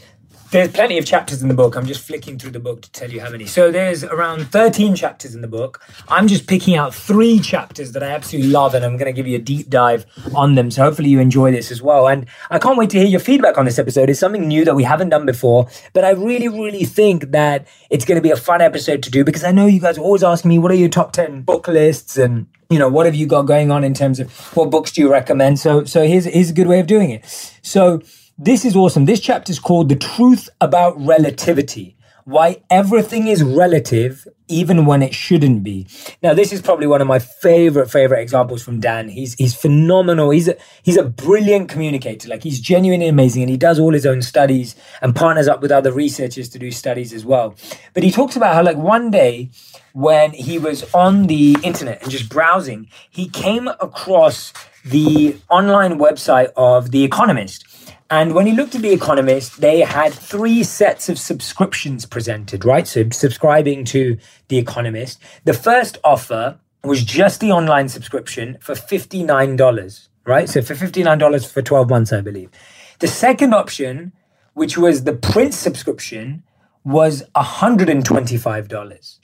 there's 0.51 0.69
plenty 0.69 0.97
of 0.97 1.05
chapters 1.05 1.41
in 1.41 1.47
the 1.47 1.53
book. 1.53 1.77
I'm 1.77 1.85
just 1.85 2.01
flicking 2.01 2.37
through 2.37 2.51
the 2.51 2.59
book 2.59 2.81
to 2.81 2.91
tell 2.91 3.09
you 3.09 3.21
how 3.21 3.29
many. 3.29 3.45
So 3.45 3.71
there's 3.71 4.03
around 4.03 4.51
13 4.51 4.95
chapters 4.95 5.33
in 5.33 5.39
the 5.39 5.47
book. 5.47 5.81
I'm 6.09 6.27
just 6.27 6.45
picking 6.45 6.75
out 6.75 6.93
three 6.93 7.39
chapters 7.39 7.93
that 7.93 8.03
I 8.03 8.07
absolutely 8.07 8.51
love, 8.51 8.75
and 8.75 8.83
I'm 8.83 8.97
going 8.97 9.05
to 9.05 9.13
give 9.13 9.27
you 9.27 9.37
a 9.37 9.41
deep 9.41 9.69
dive 9.69 10.05
on 10.35 10.55
them. 10.55 10.69
So 10.69 10.83
hopefully 10.83 11.07
you 11.07 11.21
enjoy 11.21 11.51
this 11.51 11.71
as 11.71 11.81
well. 11.81 12.09
And 12.09 12.25
I 12.49 12.59
can't 12.59 12.77
wait 12.77 12.89
to 12.89 12.99
hear 12.99 13.07
your 13.07 13.21
feedback 13.21 13.57
on 13.57 13.63
this 13.63 13.79
episode. 13.79 14.09
It's 14.09 14.19
something 14.19 14.45
new 14.45 14.65
that 14.65 14.75
we 14.75 14.83
haven't 14.83 15.09
done 15.09 15.25
before, 15.25 15.69
but 15.93 16.03
I 16.03 16.09
really, 16.11 16.49
really 16.49 16.83
think 16.83 17.31
that 17.31 17.65
it's 17.89 18.03
going 18.03 18.17
to 18.17 18.21
be 18.21 18.31
a 18.31 18.35
fun 18.35 18.59
episode 18.61 19.03
to 19.03 19.09
do 19.09 19.23
because 19.23 19.45
I 19.45 19.53
know 19.53 19.67
you 19.67 19.79
guys 19.79 19.97
always 19.97 20.21
asking 20.21 20.49
me, 20.49 20.59
what 20.59 20.71
are 20.71 20.75
your 20.75 20.89
top 20.89 21.13
10 21.13 21.43
book 21.43 21.69
lists? 21.69 22.17
And 22.17 22.47
you 22.69 22.79
know 22.79 22.89
what 22.89 23.05
have 23.05 23.15
you 23.15 23.25
got 23.25 23.43
going 23.43 23.69
on 23.69 23.83
in 23.83 23.93
terms 23.93 24.19
of 24.19 24.31
what 24.55 24.69
books 24.69 24.93
do 24.93 25.01
you 25.01 25.11
recommend 25.11 25.59
so 25.59 25.83
so 25.83 26.07
here's 26.07 26.23
here's 26.23 26.51
a 26.51 26.53
good 26.53 26.67
way 26.67 26.79
of 26.79 26.87
doing 26.87 27.09
it 27.09 27.25
so 27.61 28.01
this 28.43 28.65
is 28.65 28.75
awesome. 28.75 29.05
This 29.05 29.19
chapter 29.19 29.51
is 29.51 29.59
called 29.59 29.87
The 29.87 29.95
Truth 29.95 30.49
About 30.59 30.99
Relativity 30.99 31.95
Why 32.23 32.63
Everything 32.71 33.27
is 33.27 33.43
Relative 33.43 34.27
Even 34.47 34.87
When 34.87 35.03
It 35.03 35.13
Shouldn't 35.13 35.63
Be. 35.63 35.85
Now, 36.23 36.33
this 36.33 36.51
is 36.51 36.59
probably 36.59 36.87
one 36.87 37.01
of 37.01 37.07
my 37.07 37.19
favorite, 37.19 37.91
favorite 37.91 38.19
examples 38.19 38.63
from 38.63 38.79
Dan. 38.79 39.09
He's, 39.09 39.35
he's 39.35 39.53
phenomenal. 39.53 40.31
He's 40.31 40.47
a, 40.47 40.57
he's 40.81 40.97
a 40.97 41.03
brilliant 41.03 41.69
communicator. 41.69 42.29
Like, 42.29 42.41
he's 42.41 42.59
genuinely 42.59 43.07
amazing 43.07 43.43
and 43.43 43.49
he 43.51 43.57
does 43.57 43.77
all 43.77 43.93
his 43.93 44.07
own 44.07 44.23
studies 44.23 44.75
and 45.03 45.15
partners 45.15 45.47
up 45.47 45.61
with 45.61 45.71
other 45.71 45.91
researchers 45.91 46.49
to 46.49 46.57
do 46.57 46.71
studies 46.71 47.13
as 47.13 47.23
well. 47.23 47.53
But 47.93 48.01
he 48.01 48.09
talks 48.09 48.35
about 48.35 48.55
how, 48.55 48.63
like, 48.63 48.77
one 48.77 49.11
day 49.11 49.51
when 49.93 50.31
he 50.31 50.57
was 50.57 50.91
on 50.95 51.27
the 51.27 51.57
internet 51.61 52.01
and 52.01 52.09
just 52.09 52.27
browsing, 52.27 52.89
he 53.11 53.29
came 53.29 53.67
across 53.67 54.51
the 54.83 55.37
online 55.51 55.99
website 55.99 56.49
of 56.55 56.89
The 56.89 57.03
Economist 57.03 57.67
and 58.11 58.35
when 58.35 58.45
he 58.45 58.51
looked 58.51 58.75
at 58.75 58.81
The 58.81 58.91
Economist, 58.91 59.61
they 59.61 59.79
had 59.79 60.13
three 60.13 60.63
sets 60.65 61.07
of 61.07 61.17
subscriptions 61.17 62.05
presented, 62.05 62.65
right? 62.65 62.85
So 62.85 63.09
subscribing 63.09 63.85
to 63.85 64.17
The 64.49 64.57
Economist. 64.57 65.17
The 65.45 65.53
first 65.53 65.97
offer 66.03 66.59
was 66.83 67.05
just 67.05 67.39
the 67.39 67.53
online 67.53 67.87
subscription 67.87 68.57
for 68.59 68.75
$59, 68.75 70.09
right? 70.25 70.49
So 70.49 70.61
for 70.61 70.75
$59 70.75 71.49
for 71.49 71.61
12 71.61 71.89
months, 71.89 72.11
I 72.11 72.19
believe. 72.19 72.49
The 72.99 73.07
second 73.07 73.53
option, 73.53 74.11
which 74.55 74.77
was 74.77 75.05
the 75.05 75.13
print 75.13 75.53
subscription, 75.53 76.43
was 76.83 77.23
$125, 77.33 79.19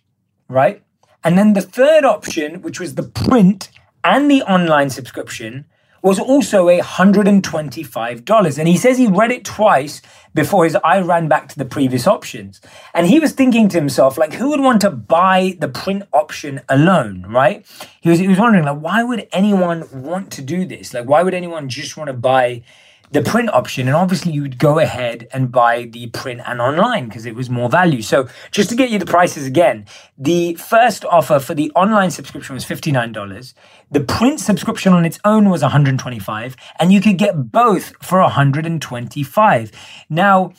right? 0.48 0.82
And 1.26 1.38
then 1.38 1.52
the 1.54 1.62
third 1.62 2.06
option, 2.06 2.62
which 2.62 2.80
was 2.80 2.96
the 2.96 3.04
print 3.04 3.70
and 4.06 4.32
the 4.32 4.44
online 4.44 4.90
subscription, 4.90 5.66
was 6.02 6.20
also 6.20 6.68
$125. 6.68 8.58
And 8.60 8.68
he 8.68 8.78
says 8.78 8.98
he 8.98 9.08
read 9.08 9.32
it 9.32 9.46
twice 9.46 10.02
before 10.34 10.64
his 10.66 10.78
eye 10.84 11.00
ran 11.00 11.28
back 11.28 11.50
to 11.50 11.58
the 11.58 11.66
previous 11.66 12.06
options. 12.06 12.62
And 12.94 13.08
he 13.08 13.20
was 13.20 13.32
thinking 13.32 13.70
to 13.70 13.78
himself, 13.78 14.18
like, 14.18 14.34
who 14.34 14.50
would 14.50 14.60
want 14.60 14.82
to 14.82 14.92
buy 14.92 15.58
the 15.60 15.68
print 15.68 16.04
option 16.14 16.62
alone, 16.70 17.26
right? 17.28 17.66
He 18.02 18.10
was, 18.10 18.20
he 18.20 18.28
was 18.28 18.40
wondering, 18.40 18.66
like, 18.66 18.80
why 18.80 19.04
would 19.04 19.28
anyone 19.32 19.88
want 19.92 20.32
to 20.34 20.42
do 20.42 20.66
this? 20.66 20.94
Like, 20.94 21.08
why 21.08 21.24
would 21.24 21.34
anyone 21.34 21.70
just 21.70 21.98
want 21.98 22.08
to 22.08 22.14
buy 22.14 22.64
the 23.12 23.22
print 23.22 23.50
option 23.54 23.88
and 23.88 23.96
obviously 23.96 24.32
you 24.32 24.42
would 24.42 24.58
go 24.58 24.80
ahead 24.80 25.28
and 25.34 25.52
buy 25.52 25.84
the 25.84 26.08
print 26.08 26.42
and 26.46 26.60
online 26.60 27.08
because 27.08 27.26
it 27.26 27.36
was 27.36 27.50
more 27.50 27.70
value. 27.70 28.02
So 28.02 28.28
just 28.52 28.70
to 28.70 28.76
get 28.76 28.90
you 28.90 29.00
the 29.00 29.06
prices 29.06 29.46
again 29.46 29.86
the 30.18 30.56
first 30.56 31.06
offer 31.06 31.40
for 31.40 31.54
the 31.54 31.72
online 31.76 32.12
subscription 32.12 32.54
was 32.56 32.66
$59 32.66 33.54
the 33.92 34.02
print 34.02 34.40
subscription 34.40 34.94
on 34.94 35.06
its 35.06 35.20
own 35.24 35.50
was 35.50 35.62
125 35.62 36.56
and 36.80 36.92
you 36.92 37.02
could 37.02 37.18
get 37.18 37.52
both 37.52 37.94
for 38.04 38.20
125 38.20 39.72
now 40.10 40.52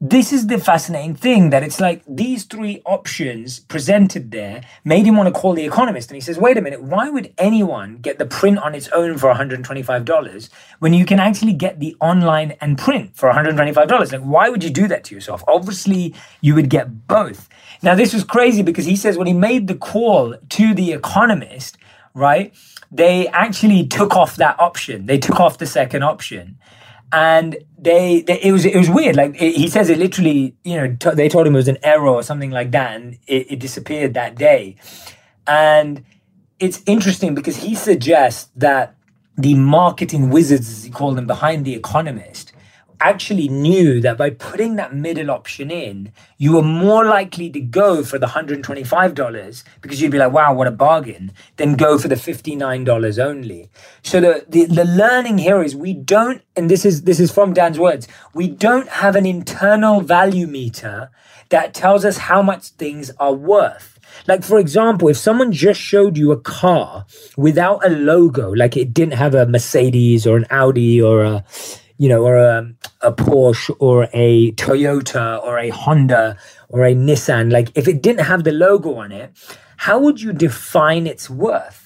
this 0.00 0.32
is 0.32 0.48
the 0.48 0.58
fascinating 0.58 1.14
thing 1.14 1.50
that 1.50 1.62
it's 1.62 1.80
like 1.80 2.02
these 2.08 2.44
three 2.44 2.82
options 2.84 3.60
presented 3.60 4.30
there 4.30 4.62
made 4.84 5.06
him 5.06 5.16
want 5.16 5.32
to 5.32 5.40
call 5.40 5.54
the 5.54 5.64
economist 5.64 6.10
and 6.10 6.16
he 6.16 6.20
says 6.20 6.38
wait 6.38 6.58
a 6.58 6.62
minute 6.62 6.82
why 6.82 7.10
would 7.10 7.32
anyone 7.38 7.96
get 7.98 8.18
the 8.18 8.26
print 8.26 8.58
on 8.58 8.74
its 8.74 8.88
own 8.88 9.18
for 9.18 9.32
$125 9.32 10.48
when 10.80 10.94
you 10.94 11.06
can 11.06 11.20
actually 11.20 11.52
get 11.52 11.80
the 11.80 11.96
online 12.00 12.52
and 12.60 12.78
print 12.78 13.16
for 13.16 13.30
$125 13.32 14.12
like 14.12 14.20
why 14.22 14.48
would 14.48 14.64
you 14.64 14.70
do 14.70 14.88
that 14.88 15.04
to 15.04 15.14
yourself? 15.14 15.44
Obviously 15.48 16.14
you 16.40 16.54
would 16.54 16.70
get 16.70 17.08
both. 17.08 17.48
Now 17.82 17.94
this 17.94 18.12
was 18.14 18.24
crazy 18.24 18.62
because 18.62 18.86
he 18.86 18.96
says 18.96 19.18
when 19.18 19.26
he 19.28 19.32
made 19.32 19.68
the 19.68 19.76
call 19.76 20.36
to 20.50 20.74
the 20.74 20.92
economist 20.92 21.78
right 22.14 22.54
they 22.92 23.28
actually 23.28 23.86
took 23.86 24.14
off 24.16 24.36
that 24.36 24.58
option. 24.60 25.06
They 25.06 25.18
took 25.18 25.40
off 25.40 25.58
the 25.58 25.66
second 25.66 26.04
option 26.04 26.58
and 27.12 27.58
they, 27.78 28.22
they, 28.22 28.40
it 28.42 28.52
was 28.52 28.64
it 28.64 28.76
was 28.76 28.90
weird. 28.90 29.16
Like 29.16 29.40
it, 29.40 29.56
he 29.56 29.68
says, 29.68 29.90
it 29.90 29.98
literally, 29.98 30.56
you 30.64 30.76
know, 30.76 30.96
t- 30.96 31.10
they 31.16 31.28
told 31.28 31.46
him 31.46 31.54
it 31.54 31.58
was 31.58 31.68
an 31.68 31.78
error 31.84 32.08
or 32.08 32.22
something 32.22 32.50
like 32.50 32.72
that, 32.72 32.96
and 32.96 33.18
it, 33.26 33.52
it 33.52 33.60
disappeared 33.60 34.14
that 34.14 34.36
day. 34.36 34.76
And 35.46 36.04
it's 36.60 36.82
interesting 36.86 37.34
because 37.34 37.58
he 37.58 37.74
suggests 37.76 38.50
that 38.56 38.96
the 39.36 39.54
marketing 39.54 40.30
wizards, 40.30 40.70
as 40.70 40.84
he 40.84 40.90
called 40.90 41.18
them, 41.18 41.26
behind 41.28 41.66
the 41.66 41.74
Economist, 41.74 42.53
actually 43.00 43.48
knew 43.48 44.00
that 44.00 44.16
by 44.16 44.30
putting 44.30 44.76
that 44.76 44.94
middle 44.94 45.30
option 45.30 45.70
in, 45.70 46.12
you 46.38 46.52
were 46.52 46.62
more 46.62 47.04
likely 47.04 47.50
to 47.50 47.60
go 47.60 48.02
for 48.02 48.18
the 48.18 48.26
$125 48.26 49.64
because 49.80 50.00
you'd 50.00 50.10
be 50.10 50.18
like, 50.18 50.32
wow, 50.32 50.52
what 50.54 50.66
a 50.66 50.70
bargain, 50.70 51.32
than 51.56 51.76
go 51.76 51.98
for 51.98 52.08
the 52.08 52.14
$59 52.14 53.18
only. 53.18 53.68
So 54.02 54.20
the, 54.20 54.44
the, 54.48 54.66
the 54.66 54.84
learning 54.84 55.38
here 55.38 55.62
is 55.62 55.74
we 55.76 55.94
don't, 55.94 56.42
and 56.56 56.70
this 56.70 56.84
is 56.84 57.02
this 57.02 57.20
is 57.20 57.30
from 57.30 57.52
Dan's 57.52 57.78
words, 57.78 58.08
we 58.34 58.48
don't 58.48 58.88
have 58.88 59.16
an 59.16 59.26
internal 59.26 60.00
value 60.00 60.46
meter 60.46 61.10
that 61.50 61.74
tells 61.74 62.04
us 62.04 62.16
how 62.18 62.42
much 62.42 62.68
things 62.70 63.10
are 63.18 63.34
worth. 63.34 63.94
Like, 64.26 64.44
for 64.44 64.58
example, 64.58 65.08
if 65.08 65.16
someone 65.16 65.52
just 65.52 65.80
showed 65.80 66.16
you 66.16 66.32
a 66.32 66.40
car 66.40 67.06
without 67.36 67.84
a 67.84 67.90
logo, 67.90 68.50
like 68.50 68.76
it 68.76 68.94
didn't 68.94 69.14
have 69.14 69.34
a 69.34 69.46
Mercedes 69.46 70.26
or 70.26 70.36
an 70.36 70.46
Audi 70.50 71.00
or 71.00 71.24
a, 71.24 71.44
you 71.98 72.08
know, 72.08 72.24
or 72.24 72.36
a, 72.36 72.72
a 73.02 73.12
Porsche 73.12 73.74
or 73.78 74.08
a 74.12 74.52
Toyota 74.52 75.42
or 75.42 75.58
a 75.58 75.68
Honda 75.70 76.36
or 76.68 76.84
a 76.84 76.94
Nissan, 76.94 77.52
like 77.52 77.70
if 77.74 77.86
it 77.86 78.02
didn't 78.02 78.24
have 78.24 78.44
the 78.44 78.52
logo 78.52 78.94
on 78.96 79.12
it, 79.12 79.32
how 79.76 79.98
would 79.98 80.20
you 80.20 80.32
define 80.32 81.06
its 81.06 81.28
worth? 81.30 81.83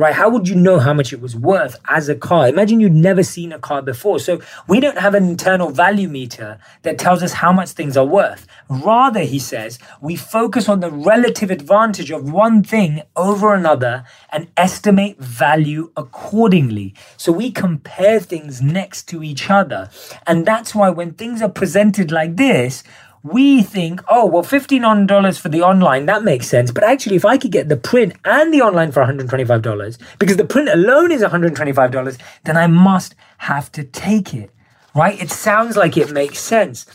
Right? 0.00 0.14
How 0.14 0.30
would 0.30 0.48
you 0.48 0.54
know 0.54 0.78
how 0.78 0.94
much 0.94 1.12
it 1.12 1.20
was 1.20 1.36
worth 1.36 1.76
as 1.86 2.08
a 2.08 2.14
car? 2.14 2.48
Imagine 2.48 2.80
you'd 2.80 2.94
never 2.94 3.22
seen 3.22 3.52
a 3.52 3.58
car 3.58 3.82
before. 3.82 4.18
So 4.18 4.40
we 4.66 4.80
don't 4.80 4.96
have 4.96 5.14
an 5.14 5.28
internal 5.28 5.68
value 5.68 6.08
meter 6.08 6.58
that 6.84 6.98
tells 6.98 7.22
us 7.22 7.34
how 7.34 7.52
much 7.52 7.72
things 7.72 7.98
are 7.98 8.06
worth. 8.06 8.46
Rather, 8.70 9.20
he 9.20 9.38
says, 9.38 9.78
we 10.00 10.16
focus 10.16 10.70
on 10.70 10.80
the 10.80 10.90
relative 10.90 11.50
advantage 11.50 12.10
of 12.10 12.32
one 12.32 12.62
thing 12.62 13.02
over 13.14 13.52
another 13.52 14.04
and 14.32 14.48
estimate 14.56 15.18
value 15.18 15.92
accordingly. 15.98 16.94
So 17.18 17.30
we 17.30 17.50
compare 17.50 18.20
things 18.20 18.62
next 18.62 19.06
to 19.08 19.22
each 19.22 19.50
other. 19.50 19.90
And 20.26 20.46
that's 20.46 20.74
why 20.74 20.88
when 20.88 21.12
things 21.12 21.42
are 21.42 21.50
presented 21.50 22.10
like 22.10 22.36
this, 22.36 22.82
we 23.22 23.62
think, 23.62 24.02
oh, 24.08 24.26
well, 24.26 24.42
$15 24.42 25.38
for 25.38 25.48
the 25.48 25.62
online, 25.62 26.06
that 26.06 26.24
makes 26.24 26.46
sense. 26.46 26.70
But 26.70 26.84
actually, 26.84 27.16
if 27.16 27.24
I 27.24 27.36
could 27.36 27.52
get 27.52 27.68
the 27.68 27.76
print 27.76 28.14
and 28.24 28.52
the 28.52 28.62
online 28.62 28.92
for 28.92 29.04
$125, 29.04 29.98
because 30.18 30.36
the 30.36 30.44
print 30.44 30.68
alone 30.68 31.12
is 31.12 31.22
$125, 31.22 32.18
then 32.44 32.56
I 32.56 32.66
must 32.66 33.14
have 33.38 33.70
to 33.72 33.84
take 33.84 34.32
it, 34.32 34.50
right? 34.94 35.20
It 35.20 35.30
sounds 35.30 35.76
like 35.76 35.98
it 35.98 36.10
makes 36.10 36.38
sense. 36.38 36.86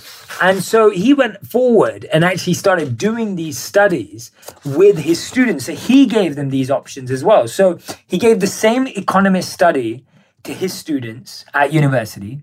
And 0.41 0.63
so 0.63 0.89
he 0.89 1.13
went 1.13 1.45
forward 1.45 2.05
and 2.11 2.25
actually 2.25 2.55
started 2.55 2.97
doing 2.97 3.35
these 3.35 3.59
studies 3.59 4.31
with 4.65 4.97
his 4.97 5.23
students. 5.23 5.65
So 5.65 5.75
he 5.75 6.07
gave 6.07 6.35
them 6.35 6.49
these 6.49 6.71
options 6.71 7.11
as 7.11 7.23
well. 7.23 7.47
So 7.47 7.77
he 8.07 8.17
gave 8.17 8.39
the 8.39 8.47
same 8.47 8.87
economist 8.87 9.53
study 9.53 10.05
to 10.43 10.53
his 10.53 10.73
students 10.73 11.45
at 11.53 11.71
university 11.71 12.41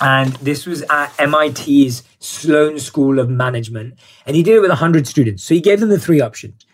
and 0.00 0.32
this 0.34 0.66
was 0.66 0.82
at 0.90 1.12
MIT's 1.18 2.02
Sloan 2.20 2.78
School 2.78 3.18
of 3.18 3.28
Management. 3.28 3.98
And 4.26 4.36
he 4.36 4.42
did 4.42 4.56
it 4.56 4.60
with 4.60 4.70
100 4.70 5.06
students. 5.06 5.42
So 5.42 5.54
he 5.54 5.60
gave 5.60 5.80
them 5.80 5.88
the 5.88 5.98
three 5.98 6.20
options. 6.20 6.64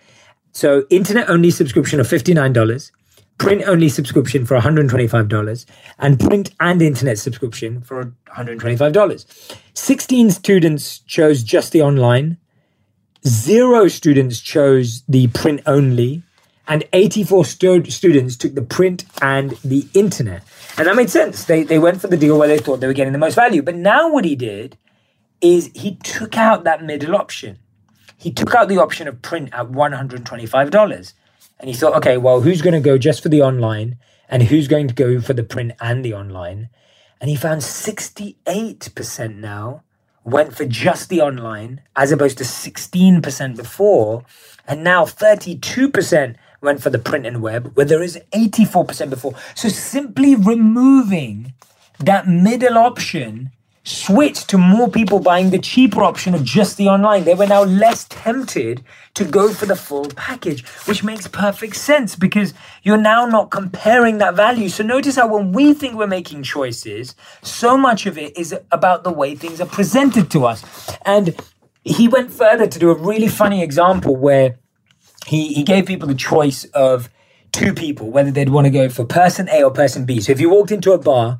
So, 0.52 0.84
internet 0.88 1.28
only 1.28 1.50
subscription 1.50 1.98
of 1.98 2.06
$59, 2.06 2.92
print 3.38 3.64
only 3.66 3.88
subscription 3.88 4.46
for 4.46 4.56
$125, 4.56 5.66
and 5.98 6.20
print 6.20 6.54
and 6.60 6.80
internet 6.80 7.18
subscription 7.18 7.80
for 7.80 8.12
$125. 8.28 9.56
16 9.74 10.30
students 10.30 11.00
chose 11.00 11.42
just 11.42 11.72
the 11.72 11.82
online, 11.82 12.38
zero 13.26 13.88
students 13.88 14.38
chose 14.40 15.02
the 15.08 15.26
print 15.28 15.60
only, 15.66 16.22
and 16.66 16.84
84 16.92 17.44
stu- 17.44 17.90
students 17.90 18.36
took 18.36 18.54
the 18.54 18.62
print 18.62 19.04
and 19.20 19.52
the 19.64 19.86
internet. 19.94 20.42
And 20.76 20.86
that 20.86 20.96
made 20.96 21.10
sense. 21.10 21.44
They, 21.44 21.62
they 21.62 21.78
went 21.78 22.00
for 22.00 22.08
the 22.08 22.16
deal 22.16 22.38
where 22.38 22.48
they 22.48 22.58
thought 22.58 22.80
they 22.80 22.86
were 22.86 22.94
getting 22.94 23.12
the 23.12 23.18
most 23.18 23.34
value. 23.34 23.62
But 23.62 23.76
now 23.76 24.10
what 24.10 24.24
he 24.24 24.34
did 24.34 24.78
is 25.40 25.70
he 25.74 25.96
took 25.96 26.36
out 26.36 26.64
that 26.64 26.82
middle 26.82 27.14
option. 27.14 27.58
He 28.16 28.32
took 28.32 28.54
out 28.54 28.68
the 28.68 28.78
option 28.78 29.06
of 29.06 29.20
print 29.20 29.50
at 29.52 29.66
$125. 29.66 31.12
And 31.60 31.68
he 31.68 31.74
thought, 31.74 31.94
okay, 31.96 32.16
well, 32.16 32.40
who's 32.40 32.62
going 32.62 32.74
to 32.74 32.80
go 32.80 32.98
just 32.98 33.22
for 33.22 33.28
the 33.28 33.42
online 33.42 33.98
and 34.28 34.44
who's 34.44 34.68
going 34.68 34.88
to 34.88 34.94
go 34.94 35.20
for 35.20 35.34
the 35.34 35.44
print 35.44 35.72
and 35.80 36.04
the 36.04 36.14
online? 36.14 36.70
And 37.20 37.30
he 37.30 37.36
found 37.36 37.60
68% 37.60 39.36
now 39.36 39.82
went 40.24 40.56
for 40.56 40.64
just 40.64 41.10
the 41.10 41.20
online 41.20 41.82
as 41.94 42.10
opposed 42.10 42.38
to 42.38 42.44
16% 42.44 43.56
before. 43.56 44.24
And 44.66 44.82
now 44.82 45.04
32% 45.04 46.36
went 46.64 46.82
for 46.82 46.90
the 46.90 46.98
print 46.98 47.26
and 47.26 47.42
web, 47.42 47.70
where 47.74 47.86
there 47.86 48.02
is 48.02 48.18
84% 48.32 49.10
before. 49.10 49.34
So 49.54 49.68
simply 49.68 50.34
removing 50.34 51.54
that 52.00 52.26
middle 52.26 52.76
option 52.76 53.52
switched 53.84 54.48
to 54.48 54.56
more 54.56 54.88
people 54.88 55.20
buying 55.20 55.50
the 55.50 55.58
cheaper 55.58 56.02
option 56.02 56.34
of 56.34 56.42
just 56.42 56.78
the 56.78 56.88
online. 56.88 57.24
They 57.24 57.34
were 57.34 57.46
now 57.46 57.64
less 57.64 58.04
tempted 58.04 58.82
to 59.12 59.24
go 59.24 59.52
for 59.52 59.66
the 59.66 59.76
full 59.76 60.08
package, 60.16 60.66
which 60.86 61.04
makes 61.04 61.28
perfect 61.28 61.76
sense 61.76 62.16
because 62.16 62.54
you're 62.82 62.96
now 62.96 63.26
not 63.26 63.50
comparing 63.50 64.18
that 64.18 64.34
value. 64.34 64.70
So 64.70 64.82
notice 64.82 65.16
how 65.16 65.28
when 65.28 65.52
we 65.52 65.74
think 65.74 65.96
we're 65.96 66.06
making 66.06 66.44
choices, 66.44 67.14
so 67.42 67.76
much 67.76 68.06
of 68.06 68.16
it 68.16 68.36
is 68.38 68.54
about 68.72 69.04
the 69.04 69.12
way 69.12 69.34
things 69.34 69.60
are 69.60 69.66
presented 69.66 70.30
to 70.30 70.46
us. 70.46 70.64
And 71.04 71.36
he 71.84 72.08
went 72.08 72.30
further 72.30 72.66
to 72.66 72.78
do 72.78 72.90
a 72.90 72.94
really 72.94 73.28
funny 73.28 73.62
example 73.62 74.16
where 74.16 74.56
he, 75.26 75.54
he 75.54 75.62
gave 75.62 75.86
people 75.86 76.08
the 76.08 76.14
choice 76.14 76.64
of 76.74 77.10
two 77.52 77.72
people, 77.72 78.10
whether 78.10 78.30
they'd 78.30 78.48
want 78.48 78.66
to 78.66 78.70
go 78.70 78.88
for 78.88 79.04
person 79.04 79.48
A 79.50 79.62
or 79.62 79.70
person 79.70 80.04
B. 80.04 80.20
So 80.20 80.32
if 80.32 80.40
you 80.40 80.50
walked 80.50 80.72
into 80.72 80.92
a 80.92 80.98
bar 80.98 81.38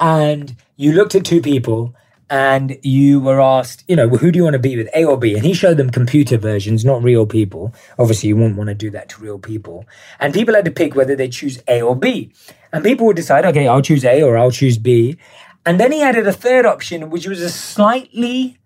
and 0.00 0.56
you 0.76 0.92
looked 0.92 1.14
at 1.14 1.24
two 1.24 1.40
people 1.40 1.94
and 2.28 2.76
you 2.82 3.20
were 3.20 3.40
asked, 3.40 3.84
you 3.86 3.94
know, 3.94 4.08
well, 4.08 4.18
who 4.18 4.32
do 4.32 4.38
you 4.38 4.44
want 4.44 4.54
to 4.54 4.58
be 4.58 4.76
with, 4.76 4.88
A 4.94 5.04
or 5.04 5.16
B? 5.16 5.34
And 5.34 5.44
he 5.44 5.54
showed 5.54 5.76
them 5.76 5.90
computer 5.90 6.36
versions, 6.36 6.84
not 6.84 7.02
real 7.02 7.26
people. 7.26 7.72
Obviously, 7.98 8.30
you 8.30 8.36
wouldn't 8.36 8.56
want 8.56 8.68
to 8.68 8.74
do 8.74 8.90
that 8.90 9.08
to 9.10 9.22
real 9.22 9.38
people. 9.38 9.84
And 10.18 10.34
people 10.34 10.54
had 10.54 10.64
to 10.64 10.70
pick 10.70 10.94
whether 10.94 11.14
they 11.14 11.28
choose 11.28 11.62
A 11.68 11.82
or 11.82 11.94
B. 11.94 12.32
And 12.72 12.82
people 12.82 13.06
would 13.06 13.16
decide, 13.16 13.44
okay, 13.44 13.68
I'll 13.68 13.82
choose 13.82 14.04
A 14.04 14.22
or 14.22 14.36
I'll 14.36 14.50
choose 14.50 14.78
B. 14.78 15.16
And 15.66 15.78
then 15.78 15.92
he 15.92 16.02
added 16.02 16.26
a 16.26 16.32
third 16.32 16.66
option, 16.66 17.10
which 17.10 17.26
was 17.26 17.40
a 17.40 17.50
slightly 17.50 18.58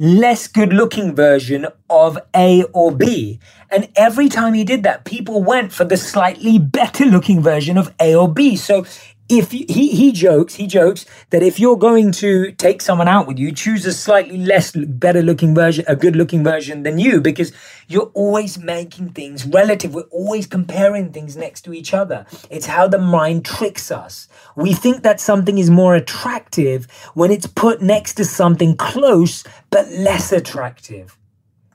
less 0.00 0.48
good 0.48 0.72
looking 0.72 1.14
version 1.14 1.66
of 1.90 2.18
A 2.34 2.62
or 2.72 2.90
B. 2.90 3.38
And 3.70 3.90
every 3.94 4.30
time 4.30 4.54
he 4.54 4.64
did 4.64 4.82
that, 4.82 5.04
people 5.04 5.42
went 5.42 5.74
for 5.74 5.84
the 5.84 5.98
slightly 5.98 6.58
better 6.58 7.04
looking 7.04 7.42
version 7.42 7.76
of 7.76 7.94
A 8.00 8.14
or 8.14 8.26
B. 8.26 8.56
So 8.56 8.86
if 9.30 9.52
he 9.52 9.64
he 9.66 10.12
jokes 10.12 10.56
he 10.56 10.66
jokes 10.66 11.06
that 11.30 11.42
if 11.42 11.60
you're 11.60 11.76
going 11.76 12.10
to 12.10 12.50
take 12.52 12.82
someone 12.82 13.08
out 13.08 13.26
with 13.26 13.38
you 13.38 13.52
choose 13.52 13.86
a 13.86 13.92
slightly 13.92 14.36
less 14.36 14.72
better 14.72 15.22
looking 15.22 15.54
version 15.54 15.84
a 15.88 15.96
good 15.96 16.16
looking 16.16 16.42
version 16.42 16.82
than 16.82 16.98
you 16.98 17.20
because 17.20 17.52
you're 17.90 18.12
always 18.14 18.56
making 18.56 19.10
things 19.10 19.44
relative. 19.44 19.92
We're 19.92 20.02
always 20.12 20.46
comparing 20.46 21.12
things 21.12 21.36
next 21.36 21.62
to 21.62 21.74
each 21.74 21.92
other. 21.92 22.24
It's 22.48 22.66
how 22.66 22.86
the 22.86 22.98
mind 22.98 23.44
tricks 23.44 23.90
us. 23.90 24.28
We 24.54 24.74
think 24.74 25.02
that 25.02 25.20
something 25.20 25.58
is 25.58 25.70
more 25.70 25.96
attractive 25.96 26.86
when 27.14 27.32
it's 27.32 27.48
put 27.48 27.82
next 27.82 28.14
to 28.14 28.24
something 28.24 28.76
close 28.76 29.42
but 29.70 29.88
less 29.88 30.30
attractive. 30.30 31.18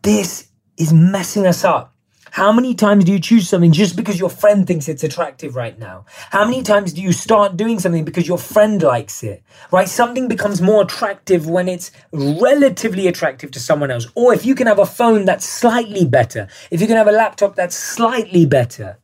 This 0.03 0.47
is 0.77 0.93
messing 0.93 1.45
us 1.45 1.65
up 1.65 1.94
how 2.35 2.51
many 2.51 2.75
times 2.75 3.05
do 3.05 3.13
you 3.13 3.19
choose 3.21 3.47
something 3.47 3.71
just 3.71 3.95
because 3.95 4.19
your 4.19 4.29
friend 4.29 4.67
thinks 4.67 4.89
it's 4.89 5.05
attractive 5.05 5.55
right 5.55 5.79
now? 5.79 6.03
How 6.31 6.43
many 6.43 6.63
times 6.63 6.91
do 6.91 7.01
you 7.01 7.13
start 7.13 7.55
doing 7.55 7.79
something 7.79 8.03
because 8.03 8.27
your 8.27 8.37
friend 8.37 8.83
likes 8.83 9.23
it? 9.23 9.41
Right? 9.71 9.87
Something 9.87 10.27
becomes 10.27 10.61
more 10.61 10.81
attractive 10.81 11.47
when 11.47 11.69
it's 11.69 11.91
relatively 12.11 13.07
attractive 13.07 13.51
to 13.51 13.59
someone 13.61 13.89
else. 13.89 14.07
Or 14.15 14.33
if 14.33 14.45
you 14.45 14.53
can 14.53 14.67
have 14.67 14.79
a 14.79 14.85
phone 14.85 15.23
that's 15.23 15.45
slightly 15.45 16.03
better, 16.03 16.49
if 16.71 16.81
you 16.81 16.87
can 16.87 16.97
have 16.97 17.07
a 17.07 17.13
laptop 17.13 17.55
that's 17.55 17.77
slightly 17.77 18.45
better. 18.45 18.97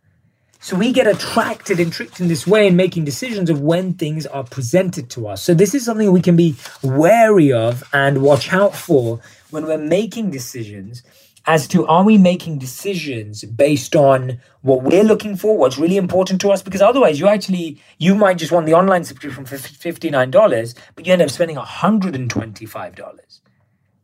So 0.60 0.76
we 0.76 0.92
get 0.92 1.08
attracted 1.08 1.80
and 1.80 1.92
tricked 1.92 2.20
in 2.20 2.28
this 2.28 2.46
way 2.46 2.68
in 2.68 2.76
making 2.76 3.06
decisions 3.06 3.50
of 3.50 3.62
when 3.62 3.94
things 3.94 4.28
are 4.28 4.44
presented 4.44 5.10
to 5.12 5.30
us. 5.30 5.42
So 5.42 5.54
this 5.54 5.74
is 5.74 5.86
something 5.86 6.12
we 6.12 6.22
can 6.22 6.36
be 6.36 6.58
wary 6.84 7.54
of 7.54 7.82
and 7.94 8.22
watch 8.22 8.52
out 8.52 8.76
for 8.76 9.22
when 9.52 9.66
we're 9.66 9.78
making 9.78 10.32
decisions 10.32 11.02
as 11.46 11.68
to 11.70 11.86
are 11.88 12.04
we 12.04 12.18
making 12.18 12.60
decisions 12.60 13.44
based 13.44 13.96
on 13.96 14.40
what 14.62 14.84
we're 14.84 15.04
looking 15.04 15.36
for, 15.36 15.58
what's 15.58 15.78
really 15.78 15.98
important 15.98 16.40
to 16.42 16.52
us? 16.52 16.62
Because 16.62 16.82
otherwise, 16.82 17.20
you 17.20 17.28
actually 17.28 17.82
you 17.98 18.16
might 18.16 18.38
just 18.38 18.52
want 18.52 18.66
the 18.66 18.74
online 18.74 19.04
subscription 19.04 19.46
for 19.46 19.58
fifty 19.58 20.10
nine 20.10 20.32
dollars, 20.32 20.76
but 20.96 21.06
you 21.06 21.14
end 21.14 21.22
up 21.22 21.30
spending 21.30 21.56
hundred 21.56 22.16
and 22.16 22.30
twenty 22.30 22.66
five 22.66 22.96
dollars. 22.96 23.42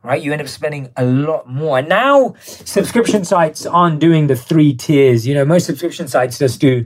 Right, 0.03 0.21
you 0.21 0.31
end 0.31 0.41
up 0.41 0.47
spending 0.47 0.89
a 0.95 1.03
lot 1.03 1.49
more. 1.49 1.79
And 1.79 1.89
now 1.89 2.35
subscription 2.39 3.25
sites 3.25 3.65
aren't 3.65 3.99
doing 3.99 4.27
the 4.27 4.37
three 4.37 4.73
tiers. 4.73 5.27
You 5.27 5.33
know, 5.33 5.43
most 5.43 5.65
subscription 5.65 6.07
sites 6.07 6.39
just 6.39 6.61
do 6.61 6.85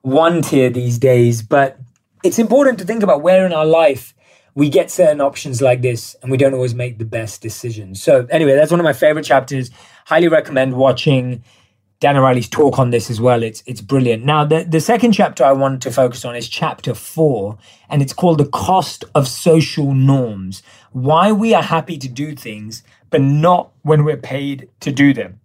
one 0.00 0.40
tier 0.40 0.70
these 0.70 0.98
days. 0.98 1.42
But 1.42 1.78
it's 2.22 2.38
important 2.38 2.78
to 2.78 2.86
think 2.86 3.02
about 3.02 3.20
where 3.20 3.44
in 3.44 3.52
our 3.52 3.66
life 3.66 4.13
we 4.54 4.68
get 4.68 4.90
certain 4.90 5.20
options 5.20 5.60
like 5.60 5.82
this 5.82 6.14
and 6.22 6.30
we 6.30 6.36
don't 6.36 6.54
always 6.54 6.74
make 6.74 6.98
the 6.98 7.04
best 7.04 7.42
decisions. 7.42 8.02
So, 8.02 8.26
anyway, 8.30 8.54
that's 8.54 8.70
one 8.70 8.80
of 8.80 8.84
my 8.84 8.92
favorite 8.92 9.24
chapters. 9.24 9.70
Highly 10.06 10.28
recommend 10.28 10.76
watching 10.76 11.42
Dan 12.00 12.16
Ariely's 12.16 12.48
talk 12.48 12.78
on 12.78 12.90
this 12.90 13.10
as 13.10 13.20
well. 13.20 13.42
It's 13.42 13.62
it's 13.66 13.80
brilliant. 13.80 14.24
Now, 14.24 14.44
the, 14.44 14.64
the 14.64 14.80
second 14.80 15.12
chapter 15.12 15.44
I 15.44 15.52
wanted 15.52 15.80
to 15.82 15.90
focus 15.90 16.24
on 16.24 16.36
is 16.36 16.48
chapter 16.48 16.94
four, 16.94 17.58
and 17.88 18.02
it's 18.02 18.12
called 18.12 18.38
The 18.38 18.46
Cost 18.48 19.04
of 19.14 19.26
Social 19.26 19.94
Norms 19.94 20.62
Why 20.92 21.32
We 21.32 21.54
Are 21.54 21.62
Happy 21.62 21.96
to 21.98 22.08
Do 22.08 22.36
Things, 22.36 22.82
but 23.10 23.20
Not 23.20 23.72
When 23.82 24.04
We're 24.04 24.16
Paid 24.16 24.68
to 24.80 24.92
Do 24.92 25.14
Them. 25.14 25.40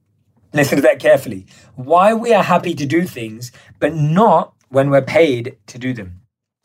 Listen 0.54 0.78
to 0.78 0.82
that 0.82 1.00
carefully. 1.00 1.46
Why 1.76 2.14
we 2.14 2.34
are 2.34 2.44
happy 2.44 2.74
to 2.74 2.86
do 2.86 3.06
things, 3.06 3.52
but 3.80 3.96
not 3.96 4.54
when 4.70 4.90
we're 4.90 5.02
paid 5.02 5.58
to 5.68 5.78
do 5.78 5.94
them. 5.94 6.19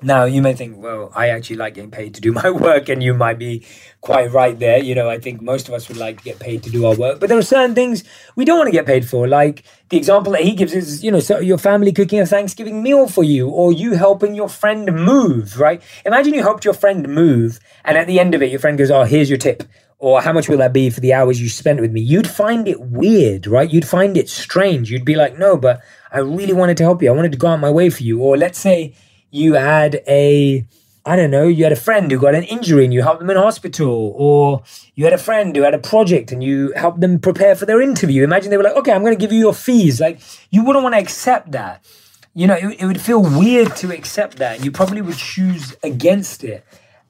Now, 0.04 0.24
you 0.26 0.42
may 0.42 0.52
think, 0.52 0.76
well, 0.76 1.10
I 1.14 1.30
actually 1.30 1.56
like 1.56 1.74
getting 1.74 1.90
paid 1.90 2.14
to 2.16 2.20
do 2.20 2.30
my 2.42 2.50
work, 2.50 2.90
and 2.90 3.02
you 3.02 3.14
might 3.14 3.38
be 3.38 3.64
quite 4.02 4.30
right 4.32 4.58
there. 4.58 4.78
You 4.78 4.94
know, 4.94 5.08
I 5.08 5.18
think 5.18 5.40
most 5.40 5.66
of 5.66 5.74
us 5.74 5.88
would 5.88 5.96
like 5.96 6.18
to 6.18 6.24
get 6.24 6.38
paid 6.38 6.62
to 6.64 6.70
do 6.70 6.84
our 6.84 6.94
work, 6.94 7.20
but 7.20 7.30
there 7.30 7.38
are 7.38 7.42
certain 7.42 7.74
things 7.74 8.04
we 8.36 8.44
don't 8.44 8.58
want 8.58 8.68
to 8.68 8.72
get 8.72 8.84
paid 8.84 9.08
for. 9.08 9.26
Like 9.26 9.64
the 9.88 9.96
example 9.96 10.32
that 10.32 10.42
he 10.42 10.54
gives 10.54 10.74
is, 10.74 11.02
you 11.02 11.10
know, 11.10 11.20
so 11.20 11.40
your 11.40 11.56
family 11.56 11.90
cooking 11.90 12.20
a 12.20 12.26
Thanksgiving 12.26 12.82
meal 12.82 13.08
for 13.08 13.24
you, 13.24 13.48
or 13.48 13.72
you 13.72 13.94
helping 13.94 14.34
your 14.34 14.50
friend 14.50 14.92
move, 14.94 15.58
right? 15.58 15.82
Imagine 16.04 16.34
you 16.34 16.42
helped 16.42 16.66
your 16.66 16.74
friend 16.74 17.08
move, 17.08 17.58
and 17.82 17.96
at 17.96 18.06
the 18.06 18.20
end 18.20 18.34
of 18.34 18.42
it, 18.42 18.50
your 18.50 18.60
friend 18.60 18.76
goes, 18.76 18.90
oh, 18.90 19.04
here's 19.04 19.30
your 19.30 19.38
tip. 19.38 19.62
Or 19.98 20.20
how 20.20 20.34
much 20.34 20.50
will 20.50 20.58
that 20.58 20.74
be 20.74 20.90
for 20.90 21.00
the 21.00 21.14
hours 21.14 21.40
you 21.40 21.48
spent 21.48 21.80
with 21.80 21.92
me? 21.92 22.02
You'd 22.02 22.28
find 22.28 22.68
it 22.68 22.78
weird, 22.78 23.46
right? 23.46 23.72
You'd 23.72 23.88
find 23.88 24.18
it 24.18 24.28
strange. 24.28 24.90
You'd 24.90 25.04
be 25.04 25.14
like, 25.14 25.38
no, 25.38 25.56
but 25.56 25.80
I 26.12 26.18
really 26.18 26.52
wanted 26.52 26.76
to 26.78 26.82
help 26.82 27.00
you. 27.00 27.08
I 27.08 27.12
wanted 27.12 27.32
to 27.32 27.38
go 27.38 27.46
out 27.46 27.60
my 27.60 27.70
way 27.70 27.88
for 27.88 28.02
you. 28.02 28.20
Or 28.20 28.36
let's 28.36 28.58
say, 28.58 28.92
you 29.34 29.54
had 29.54 30.00
a 30.06 30.64
I 31.06 31.16
don't 31.16 31.30
know, 31.30 31.46
you 31.46 31.64
had 31.64 31.72
a 31.72 31.76
friend 31.76 32.10
who 32.10 32.18
got 32.18 32.34
an 32.34 32.44
injury 32.44 32.82
and 32.84 32.94
you 32.94 33.02
helped 33.02 33.20
them 33.20 33.28
in 33.28 33.36
hospital, 33.36 34.14
or 34.16 34.62
you 34.94 35.04
had 35.04 35.12
a 35.12 35.18
friend 35.18 35.54
who 35.54 35.60
had 35.60 35.74
a 35.74 35.78
project 35.78 36.32
and 36.32 36.42
you 36.42 36.72
helped 36.76 37.00
them 37.02 37.18
prepare 37.18 37.54
for 37.54 37.66
their 37.66 37.82
interview. 37.82 38.24
Imagine 38.24 38.48
they 38.48 38.56
were 38.56 38.62
like, 38.62 38.76
okay, 38.76 38.92
I'm 38.92 39.02
going 39.02 39.12
to 39.12 39.20
give 39.20 39.30
you 39.30 39.38
your 39.38 39.52
fees. 39.52 40.00
Like, 40.00 40.20
you 40.50 40.64
wouldn't 40.64 40.82
want 40.82 40.94
to 40.94 40.98
accept 40.98 41.52
that. 41.52 41.84
You 42.32 42.46
know, 42.46 42.54
it, 42.54 42.80
it 42.80 42.86
would 42.86 43.02
feel 43.02 43.20
weird 43.20 43.76
to 43.76 43.92
accept 43.92 44.38
that. 44.38 44.64
You 44.64 44.72
probably 44.72 45.02
would 45.02 45.18
choose 45.18 45.76
against 45.82 46.42
it. 46.42 46.64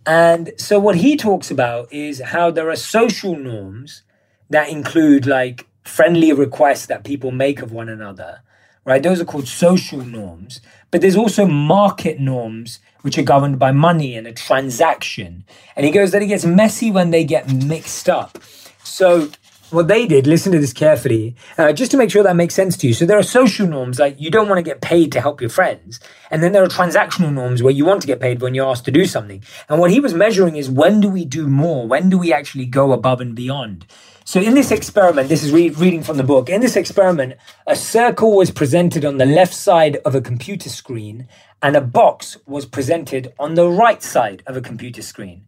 And 0.04 0.50
so, 0.56 0.80
what 0.80 0.96
he 0.96 1.16
talks 1.16 1.52
about 1.52 1.92
is 1.92 2.20
how 2.20 2.50
there 2.50 2.68
are 2.68 2.76
social 2.76 3.36
norms 3.36 4.02
that 4.50 4.70
include 4.70 5.24
like 5.24 5.68
friendly 5.84 6.32
requests 6.32 6.86
that 6.86 7.04
people 7.04 7.30
make 7.30 7.62
of 7.62 7.70
one 7.70 7.88
another 7.88 8.40
right? 8.84 9.02
Those 9.02 9.20
are 9.20 9.24
called 9.24 9.48
social 9.48 10.04
norms. 10.04 10.60
But 10.94 11.00
there's 11.00 11.16
also 11.16 11.44
market 11.44 12.20
norms, 12.20 12.78
which 13.02 13.18
are 13.18 13.24
governed 13.24 13.58
by 13.58 13.72
money 13.72 14.14
and 14.14 14.28
a 14.28 14.32
transaction. 14.32 15.42
And 15.74 15.84
he 15.84 15.90
goes 15.90 16.12
that 16.12 16.22
it 16.22 16.28
gets 16.28 16.44
messy 16.44 16.92
when 16.92 17.10
they 17.10 17.24
get 17.24 17.52
mixed 17.52 18.08
up. 18.08 18.38
So 18.84 19.28
what 19.70 19.88
they 19.88 20.06
did, 20.06 20.28
listen 20.28 20.52
to 20.52 20.60
this 20.60 20.72
carefully, 20.72 21.34
uh, 21.58 21.72
just 21.72 21.90
to 21.90 21.96
make 21.96 22.12
sure 22.12 22.22
that 22.22 22.36
makes 22.36 22.54
sense 22.54 22.76
to 22.76 22.86
you. 22.86 22.94
So 22.94 23.06
there 23.06 23.18
are 23.18 23.24
social 23.24 23.66
norms, 23.66 23.98
like 23.98 24.20
you 24.20 24.30
don't 24.30 24.48
want 24.48 24.58
to 24.58 24.62
get 24.62 24.82
paid 24.82 25.10
to 25.10 25.20
help 25.20 25.40
your 25.40 25.50
friends. 25.50 25.98
And 26.30 26.44
then 26.44 26.52
there 26.52 26.62
are 26.62 26.68
transactional 26.68 27.32
norms 27.32 27.60
where 27.60 27.72
you 27.72 27.84
want 27.84 28.00
to 28.02 28.06
get 28.06 28.20
paid 28.20 28.40
when 28.40 28.54
you're 28.54 28.70
asked 28.70 28.84
to 28.84 28.92
do 28.92 29.04
something. 29.04 29.42
And 29.68 29.80
what 29.80 29.90
he 29.90 29.98
was 29.98 30.14
measuring 30.14 30.54
is 30.54 30.70
when 30.70 31.00
do 31.00 31.08
we 31.08 31.24
do 31.24 31.48
more? 31.48 31.88
When 31.88 32.08
do 32.08 32.18
we 32.18 32.32
actually 32.32 32.66
go 32.66 32.92
above 32.92 33.20
and 33.20 33.34
beyond? 33.34 33.84
So 34.26 34.40
in 34.40 34.54
this 34.54 34.70
experiment, 34.70 35.28
this 35.28 35.44
is 35.44 35.52
re- 35.52 35.68
reading 35.68 36.02
from 36.02 36.16
the 36.16 36.22
book. 36.22 36.48
In 36.48 36.62
this 36.62 36.76
experiment, 36.76 37.34
a 37.66 37.76
circle 37.76 38.34
was 38.34 38.50
presented 38.50 39.04
on 39.04 39.18
the 39.18 39.26
left 39.26 39.52
side 39.52 39.98
of 39.98 40.14
a 40.14 40.22
computer 40.22 40.70
screen 40.70 41.28
and 41.60 41.76
a 41.76 41.82
box 41.82 42.38
was 42.46 42.64
presented 42.64 43.34
on 43.38 43.54
the 43.54 43.68
right 43.68 44.02
side 44.02 44.42
of 44.46 44.56
a 44.56 44.62
computer 44.62 45.02
screen. 45.02 45.44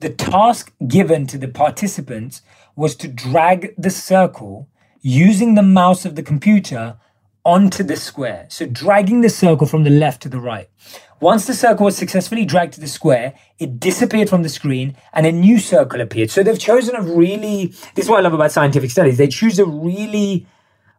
The 0.00 0.10
task 0.10 0.74
given 0.86 1.26
to 1.28 1.38
the 1.38 1.48
participants 1.48 2.42
was 2.76 2.94
to 2.96 3.08
drag 3.08 3.74
the 3.78 3.90
circle 3.90 4.68
using 5.00 5.54
the 5.54 5.62
mouse 5.62 6.04
of 6.04 6.14
the 6.14 6.22
computer 6.22 6.98
onto 7.46 7.82
the 7.82 7.96
square. 7.96 8.44
So 8.50 8.66
dragging 8.66 9.22
the 9.22 9.30
circle 9.30 9.66
from 9.66 9.84
the 9.84 9.90
left 9.90 10.20
to 10.22 10.28
the 10.28 10.38
right. 10.38 10.68
Once 11.20 11.46
the 11.46 11.54
circle 11.54 11.84
was 11.84 11.96
successfully 11.96 12.44
dragged 12.44 12.74
to 12.74 12.80
the 12.80 12.86
square, 12.86 13.34
it 13.58 13.80
disappeared 13.80 14.28
from 14.28 14.42
the 14.42 14.48
screen 14.48 14.96
and 15.12 15.26
a 15.26 15.32
new 15.32 15.58
circle 15.58 16.00
appeared. 16.00 16.30
So 16.30 16.42
they've 16.42 16.58
chosen 16.58 16.94
a 16.94 17.02
really, 17.02 17.66
this 17.94 18.04
is 18.04 18.08
what 18.08 18.18
I 18.18 18.22
love 18.22 18.34
about 18.34 18.52
scientific 18.52 18.90
studies. 18.90 19.18
They 19.18 19.26
choose 19.26 19.58
a 19.58 19.66
really 19.66 20.46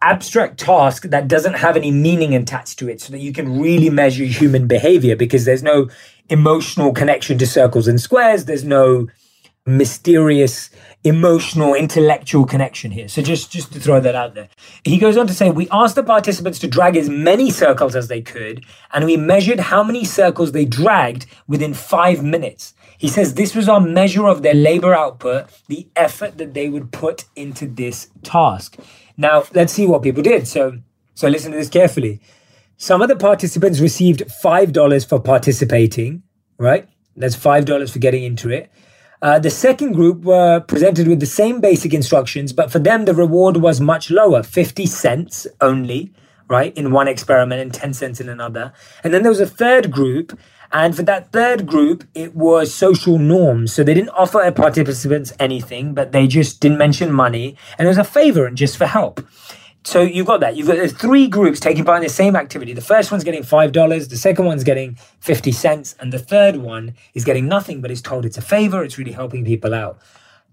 abstract 0.01 0.60
task 0.60 1.03
that 1.03 1.27
doesn't 1.27 1.55
have 1.55 1.77
any 1.77 1.91
meaning 1.91 2.36
attached 2.36 2.79
to 2.79 2.89
it 2.89 3.01
so 3.01 3.12
that 3.12 3.19
you 3.19 3.32
can 3.32 3.62
really 3.62 3.89
measure 3.89 4.25
human 4.25 4.67
behavior 4.67 5.15
because 5.15 5.45
there's 5.45 5.63
no 5.63 5.89
emotional 6.29 6.93
connection 6.93 7.38
to 7.38 7.47
circles 7.47 7.88
and 7.88 7.99
squares. 7.99 8.45
There's 8.45 8.63
no 8.63 9.08
mysterious 9.65 10.69
emotional 11.03 11.73
intellectual 11.73 12.45
connection 12.45 12.91
here. 12.91 13.07
So 13.07 13.21
just 13.21 13.51
just 13.51 13.71
to 13.73 13.79
throw 13.79 13.99
that 14.01 14.15
out 14.15 14.35
there. 14.35 14.49
He 14.83 14.97
goes 14.97 15.15
on 15.17 15.27
to 15.27 15.33
say 15.33 15.49
we 15.49 15.69
asked 15.71 15.95
the 15.95 16.03
participants 16.03 16.59
to 16.59 16.67
drag 16.67 16.97
as 16.97 17.09
many 17.09 17.51
circles 17.51 17.95
as 17.95 18.09
they 18.09 18.21
could 18.21 18.65
and 18.93 19.05
we 19.05 19.15
measured 19.15 19.59
how 19.59 19.83
many 19.83 20.03
circles 20.03 20.51
they 20.51 20.65
dragged 20.65 21.25
within 21.47 21.73
5 21.73 22.23
minutes. 22.23 22.73
He 22.97 23.07
says 23.07 23.33
this 23.33 23.55
was 23.55 23.69
our 23.69 23.79
measure 23.79 24.27
of 24.27 24.41
their 24.41 24.53
labor 24.53 24.93
output 24.93 25.49
the 25.67 25.88
effort 25.95 26.38
that 26.38 26.53
they 26.53 26.67
would 26.67 26.91
put 26.91 27.25
into 27.35 27.65
this 27.65 28.09
task. 28.23 28.77
Now 29.15 29.45
let's 29.53 29.73
see 29.73 29.88
what 29.88 30.03
people 30.03 30.23
did. 30.23 30.47
So 30.47 30.79
so 31.15 31.27
listen 31.29 31.51
to 31.53 31.57
this 31.57 31.69
carefully. 31.69 32.19
Some 32.75 33.01
of 33.01 33.07
the 33.07 33.15
participants 33.15 33.79
received 33.79 34.23
$5 34.43 35.07
for 35.07 35.19
participating 35.19 36.23
right? 36.59 36.88
That's 37.15 37.35
$5 37.35 37.89
for 37.89 37.99
getting 37.99 38.23
into 38.23 38.49
it 38.49 38.69
uh, 39.21 39.38
the 39.38 39.49
second 39.49 39.93
group 39.93 40.23
were 40.23 40.62
presented 40.62 41.08
with 41.08 41.19
the 41.19 41.25
same 41.25 41.60
basic 41.60 41.93
instructions, 41.93 42.53
but 42.53 42.71
for 42.71 42.79
them, 42.79 43.05
the 43.05 43.13
reward 43.13 43.58
was 43.58 43.82
much 43.82 44.10
lower 44.10 44.43
50 44.43 44.86
cents 44.86 45.45
only, 45.60 46.13
right, 46.47 46.75
in 46.77 46.91
one 46.91 47.10
experiment 47.10 47.62
and 47.62 47.73
10 47.73 47.93
cents 47.93 48.21
in 48.21 48.29
another. 48.29 48.71
And 49.03 49.13
then 49.13 49.23
there 49.23 49.32
was 49.32 49.41
a 49.41 49.45
third 49.45 49.91
group, 49.91 50.39
and 50.71 50.95
for 50.95 51.03
that 51.03 51.34
third 51.34 51.67
group, 51.67 52.05
it 52.13 52.34
was 52.34 52.73
social 52.73 53.19
norms. 53.19 53.73
So 53.73 53.84
they 53.84 53.93
didn't 53.93 54.10
offer 54.12 54.49
participants 54.51 55.34
anything, 55.38 55.93
but 55.93 56.13
they 56.13 56.25
just 56.25 56.62
didn't 56.62 56.77
mention 56.77 57.12
money, 57.12 57.58
and 57.77 57.88
it 57.88 57.89
was 57.89 57.97
a 57.97 58.05
favor 58.05 58.45
and 58.45 58.55
just 58.55 58.77
for 58.77 58.86
help. 58.86 59.19
So 59.84 60.02
you've 60.02 60.28
got 60.28 60.42
that. 60.42 60.56
You've 60.56 60.68
got 60.68 60.76
there's 60.76 60.94
three 60.94 61.28
groups 61.28 61.60
taking 61.60 61.86
part 61.86 61.98
in 61.98 62.04
the 62.04 62.10
same 62.10 62.36
activity. 62.36 62.74
The 62.74 62.82
first 62.82 63.12
one's 63.12 63.24
getting 63.24 63.44
five 63.44 63.72
dollars, 63.72 64.10
the 64.10 64.18
second 64.18 64.46
one's 64.46 64.63
getting 64.63 64.98
fifty 65.20 65.52
cents, 65.52 65.96
and 66.00 66.12
the 66.12 66.20
third 66.20 66.58
one 66.58 66.96
is 67.13 67.24
getting 67.26 67.48
nothing, 67.48 67.82
but 67.82 67.89
is 67.89 68.02
told 68.02 68.26
it's 68.26 68.38
a 68.38 68.42
favor. 68.42 68.84
It's 68.84 68.98
really 68.98 69.13
helping 69.13 69.46
people 69.46 69.74
out. 69.74 70.00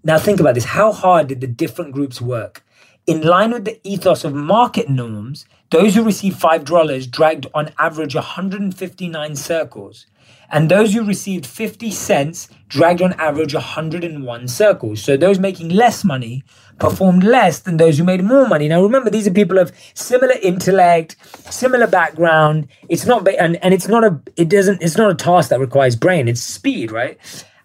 Now 0.03 0.17
think 0.17 0.39
about 0.39 0.55
this: 0.55 0.65
how 0.65 0.91
hard 0.91 1.27
did 1.27 1.41
the 1.41 1.47
different 1.47 1.91
groups 1.91 2.21
work? 2.21 2.65
In 3.05 3.21
line 3.21 3.51
with 3.51 3.65
the 3.65 3.79
ethos 3.83 4.23
of 4.23 4.33
market 4.33 4.89
norms, 4.89 5.45
those 5.71 5.95
who 5.95 6.03
received 6.03 6.39
five 6.39 6.63
dollars 6.65 7.05
dragged 7.05 7.47
on 7.53 7.71
average 7.77 8.15
159 8.15 9.35
circles. 9.35 10.07
And 10.49 10.69
those 10.69 10.93
who 10.93 11.03
received 11.03 11.45
50 11.45 11.91
cents 11.91 12.47
dragged 12.69 13.01
on 13.01 13.13
average 13.13 13.53
101 13.53 14.47
circles. 14.47 15.03
So 15.03 15.17
those 15.17 15.39
making 15.39 15.69
less 15.69 16.05
money 16.05 16.43
performed 16.79 17.23
less 17.23 17.59
than 17.59 17.77
those 17.77 17.97
who 17.97 18.03
made 18.03 18.23
more 18.23 18.47
money. 18.47 18.67
Now 18.67 18.83
remember, 18.83 19.09
these 19.09 19.27
are 19.27 19.31
people 19.31 19.57
of 19.57 19.71
similar 19.93 20.35
intellect, 20.41 21.15
similar 21.51 21.87
background. 21.87 22.67
It's 22.89 23.05
not, 23.05 23.27
and, 23.27 23.57
and 23.63 23.73
it's 23.73 23.87
not 23.87 24.03
a, 24.03 24.19
it 24.35 24.49
doesn't, 24.49 24.81
it's 24.81 24.97
not 24.97 25.11
a 25.11 25.15
task 25.15 25.49
that 25.49 25.59
requires 25.59 25.95
brain. 25.95 26.27
It's 26.27 26.41
speed, 26.41 26.91
right? 26.91 27.17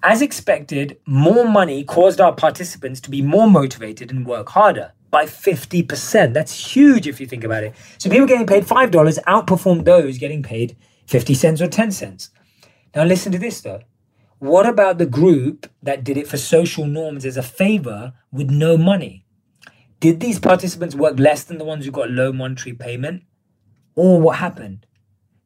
As 0.03 0.21
expected, 0.21 0.99
more 1.07 1.47
money 1.47 1.85
caused 1.85 2.21
our 2.21 2.33
participants 2.33 3.01
to 3.03 3.11
be 3.11 3.23
more 3.23 3.49
motivated 3.49 4.11
and 4.11 4.27
work 4.27 4.49
harder 4.49 4.93
by 5.11 5.27
50%. 5.27 6.33
That's 6.33 6.75
huge 6.75 7.07
if 7.07 7.21
you 7.21 7.27
think 7.27 7.45
about 7.45 7.63
it. 7.63 7.75
So 7.99 8.11
people 8.11 8.27
getting 8.27 8.47
paid 8.47 8.65
$5 8.65 8.91
outperformed 9.25 9.85
those 9.85 10.19
getting 10.19 10.43
paid 10.43 10.77
50 11.07 11.35
cents 11.35 11.61
or 11.61 11.69
10 11.69 11.93
cents. 11.93 12.31
Now 12.97 13.05
listen 13.05 13.31
to 13.33 13.39
this 13.39 13.61
though. 13.61 13.83
What 14.43 14.67
about 14.67 14.99
the 14.99 15.07
group 15.07 15.71
that 15.85 16.03
did 16.03 16.17
it 16.17 16.27
for 16.27 16.37
social 16.37 16.85
norms 16.85 17.25
as 17.25 17.37
a 17.37 17.45
favor 17.45 18.13
with 18.33 18.51
no 18.51 18.77
money? 18.77 19.25
Did 20.01 20.19
these 20.19 20.41
participants 20.41 20.97
work 20.97 21.17
less 21.21 21.45
than 21.45 21.59
the 21.59 21.65
ones 21.65 21.85
who 21.85 21.93
got 21.93 22.11
low 22.11 22.33
monetary 22.33 22.75
payment? 22.75 23.23
Or 23.95 24.21
what 24.21 24.39
happened? 24.39 24.85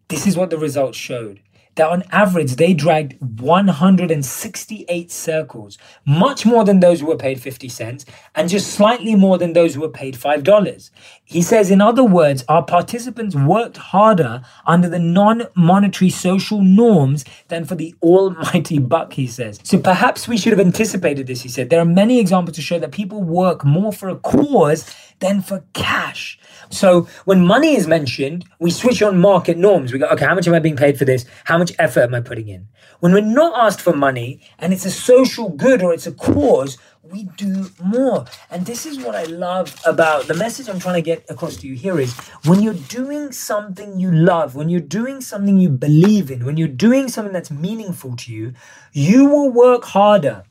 This 0.08 0.26
is 0.26 0.34
what 0.34 0.48
the 0.48 0.56
results 0.56 0.96
showed 0.96 1.42
that 1.76 1.88
on 1.88 2.02
average 2.10 2.56
they 2.56 2.74
dragged 2.74 3.16
168 3.40 5.10
circles, 5.10 5.78
much 6.04 6.44
more 6.44 6.64
than 6.64 6.80
those 6.80 7.00
who 7.00 7.06
were 7.06 7.16
paid 7.16 7.40
50 7.40 7.68
cents, 7.68 8.04
and 8.34 8.48
just 8.48 8.72
slightly 8.72 9.14
more 9.14 9.38
than 9.38 9.52
those 9.52 9.74
who 9.74 9.80
were 9.80 9.88
paid 9.88 10.14
$5. 10.14 10.90
He 11.24 11.42
says, 11.42 11.70
in 11.70 11.80
other 11.80 12.04
words, 12.04 12.44
our 12.48 12.64
participants 12.64 13.34
worked 13.34 13.76
harder 13.76 14.42
under 14.66 14.88
the 14.88 14.98
non 14.98 15.44
monetary 15.54 16.10
social 16.10 16.62
norms 16.62 17.24
than 17.48 17.64
for 17.64 17.74
the 17.74 17.94
almighty 18.02 18.78
buck, 18.78 19.12
he 19.12 19.26
says. 19.26 19.60
So 19.62 19.78
perhaps 19.78 20.28
we 20.28 20.36
should 20.36 20.52
have 20.52 20.66
anticipated 20.66 21.26
this, 21.26 21.42
he 21.42 21.48
said. 21.48 21.70
There 21.70 21.80
are 21.80 21.84
many 21.84 22.20
examples 22.20 22.56
to 22.56 22.62
show 22.62 22.78
that 22.78 22.92
people 22.92 23.22
work 23.22 23.64
more 23.64 23.92
for 23.92 24.08
a 24.08 24.16
cause 24.16 24.94
than 25.18 25.40
for 25.42 25.64
cash. 25.72 26.38
So 26.70 27.08
when 27.24 27.46
money 27.46 27.74
is 27.76 27.86
mentioned, 27.86 28.44
we 28.58 28.70
switch 28.70 29.02
on 29.02 29.18
market 29.18 29.56
norms. 29.56 29.92
We 29.92 29.98
go, 29.98 30.06
okay, 30.08 30.24
how 30.24 30.34
much 30.34 30.46
am 30.46 30.54
I 30.54 30.58
being 30.58 30.76
paid 30.76 30.98
for 30.98 31.04
this? 31.04 31.24
How 31.44 31.58
much 31.58 31.65
effort 31.78 32.02
am 32.02 32.14
I 32.14 32.20
putting 32.20 32.48
in? 32.48 32.68
When 33.00 33.12
we're 33.12 33.20
not 33.20 33.58
asked 33.58 33.80
for 33.80 33.94
money 33.94 34.40
and 34.58 34.72
it's 34.72 34.84
a 34.84 34.90
social 34.90 35.50
good 35.50 35.82
or 35.82 35.92
it's 35.92 36.06
a 36.06 36.12
cause, 36.12 36.78
we 37.02 37.24
do 37.36 37.70
more. 37.82 38.24
And 38.50 38.66
this 38.66 38.86
is 38.86 38.98
what 38.98 39.14
I 39.14 39.24
love 39.24 39.74
about 39.84 40.26
the 40.26 40.34
message 40.34 40.68
I'm 40.68 40.78
trying 40.78 40.96
to 40.96 41.02
get 41.02 41.24
across 41.30 41.56
to 41.58 41.66
you 41.66 41.74
here 41.74 42.00
is 42.00 42.14
when 42.44 42.62
you're 42.62 42.74
doing 42.74 43.32
something 43.32 44.00
you 44.00 44.10
love, 44.10 44.54
when 44.54 44.68
you're 44.68 44.80
doing 44.80 45.20
something 45.20 45.58
you 45.58 45.68
believe 45.68 46.30
in, 46.30 46.44
when 46.44 46.56
you're 46.56 46.68
doing 46.68 47.08
something 47.08 47.32
that's 47.32 47.50
meaningful 47.50 48.16
to 48.16 48.32
you, 48.32 48.54
you 48.92 49.26
will 49.26 49.50
work 49.50 49.84
harder. 49.84 50.44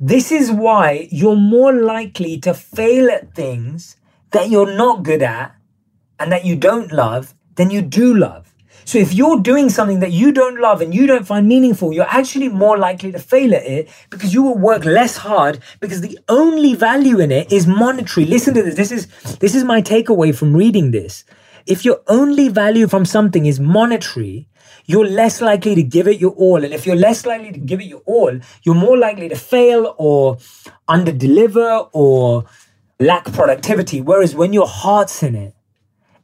This 0.00 0.32
is 0.32 0.50
why 0.50 1.08
you're 1.10 1.36
more 1.36 1.72
likely 1.72 2.38
to 2.40 2.54
fail 2.54 3.10
at 3.10 3.34
things 3.34 3.96
that 4.32 4.50
you're 4.50 4.74
not 4.76 5.02
good 5.02 5.22
at 5.22 5.54
and 6.18 6.32
that 6.32 6.44
you 6.44 6.56
don't 6.56 6.92
love 6.92 7.34
than 7.54 7.70
you 7.70 7.82
do 7.82 8.14
love. 8.16 8.51
So 8.84 8.98
if 8.98 9.12
you're 9.14 9.40
doing 9.40 9.68
something 9.68 10.00
that 10.00 10.12
you 10.12 10.32
don't 10.32 10.60
love 10.60 10.80
and 10.80 10.94
you 10.94 11.06
don't 11.06 11.26
find 11.26 11.46
meaningful, 11.48 11.92
you're 11.92 12.04
actually 12.08 12.48
more 12.48 12.78
likely 12.78 13.12
to 13.12 13.18
fail 13.18 13.54
at 13.54 13.64
it 13.64 13.88
because 14.10 14.34
you 14.34 14.42
will 14.42 14.58
work 14.58 14.84
less 14.84 15.16
hard 15.16 15.60
because 15.80 16.00
the 16.00 16.18
only 16.28 16.74
value 16.74 17.20
in 17.20 17.30
it 17.30 17.52
is 17.52 17.66
monetary. 17.66 18.26
Listen 18.26 18.54
to 18.54 18.62
this. 18.62 18.74
This 18.74 18.92
is 18.92 19.06
this 19.38 19.54
is 19.54 19.64
my 19.64 19.82
takeaway 19.82 20.34
from 20.34 20.54
reading 20.54 20.90
this. 20.90 21.24
If 21.66 21.84
your 21.84 22.00
only 22.08 22.48
value 22.48 22.88
from 22.88 23.04
something 23.04 23.46
is 23.46 23.60
monetary, 23.60 24.48
you're 24.84 25.06
less 25.06 25.40
likely 25.40 25.74
to 25.76 25.82
give 25.82 26.08
it 26.08 26.18
your 26.18 26.32
all. 26.32 26.64
And 26.64 26.74
if 26.74 26.86
you're 26.86 26.96
less 26.96 27.24
likely 27.24 27.52
to 27.52 27.58
give 27.58 27.80
it 27.80 27.84
your 27.84 28.02
all, 28.04 28.38
you're 28.62 28.74
more 28.74 28.98
likely 28.98 29.28
to 29.28 29.36
fail 29.36 29.94
or 29.96 30.38
underdeliver 30.88 31.88
or 31.92 32.44
lack 32.98 33.32
productivity. 33.32 34.00
Whereas 34.00 34.34
when 34.34 34.52
your 34.52 34.66
heart's 34.66 35.22
in 35.22 35.34
it, 35.34 35.54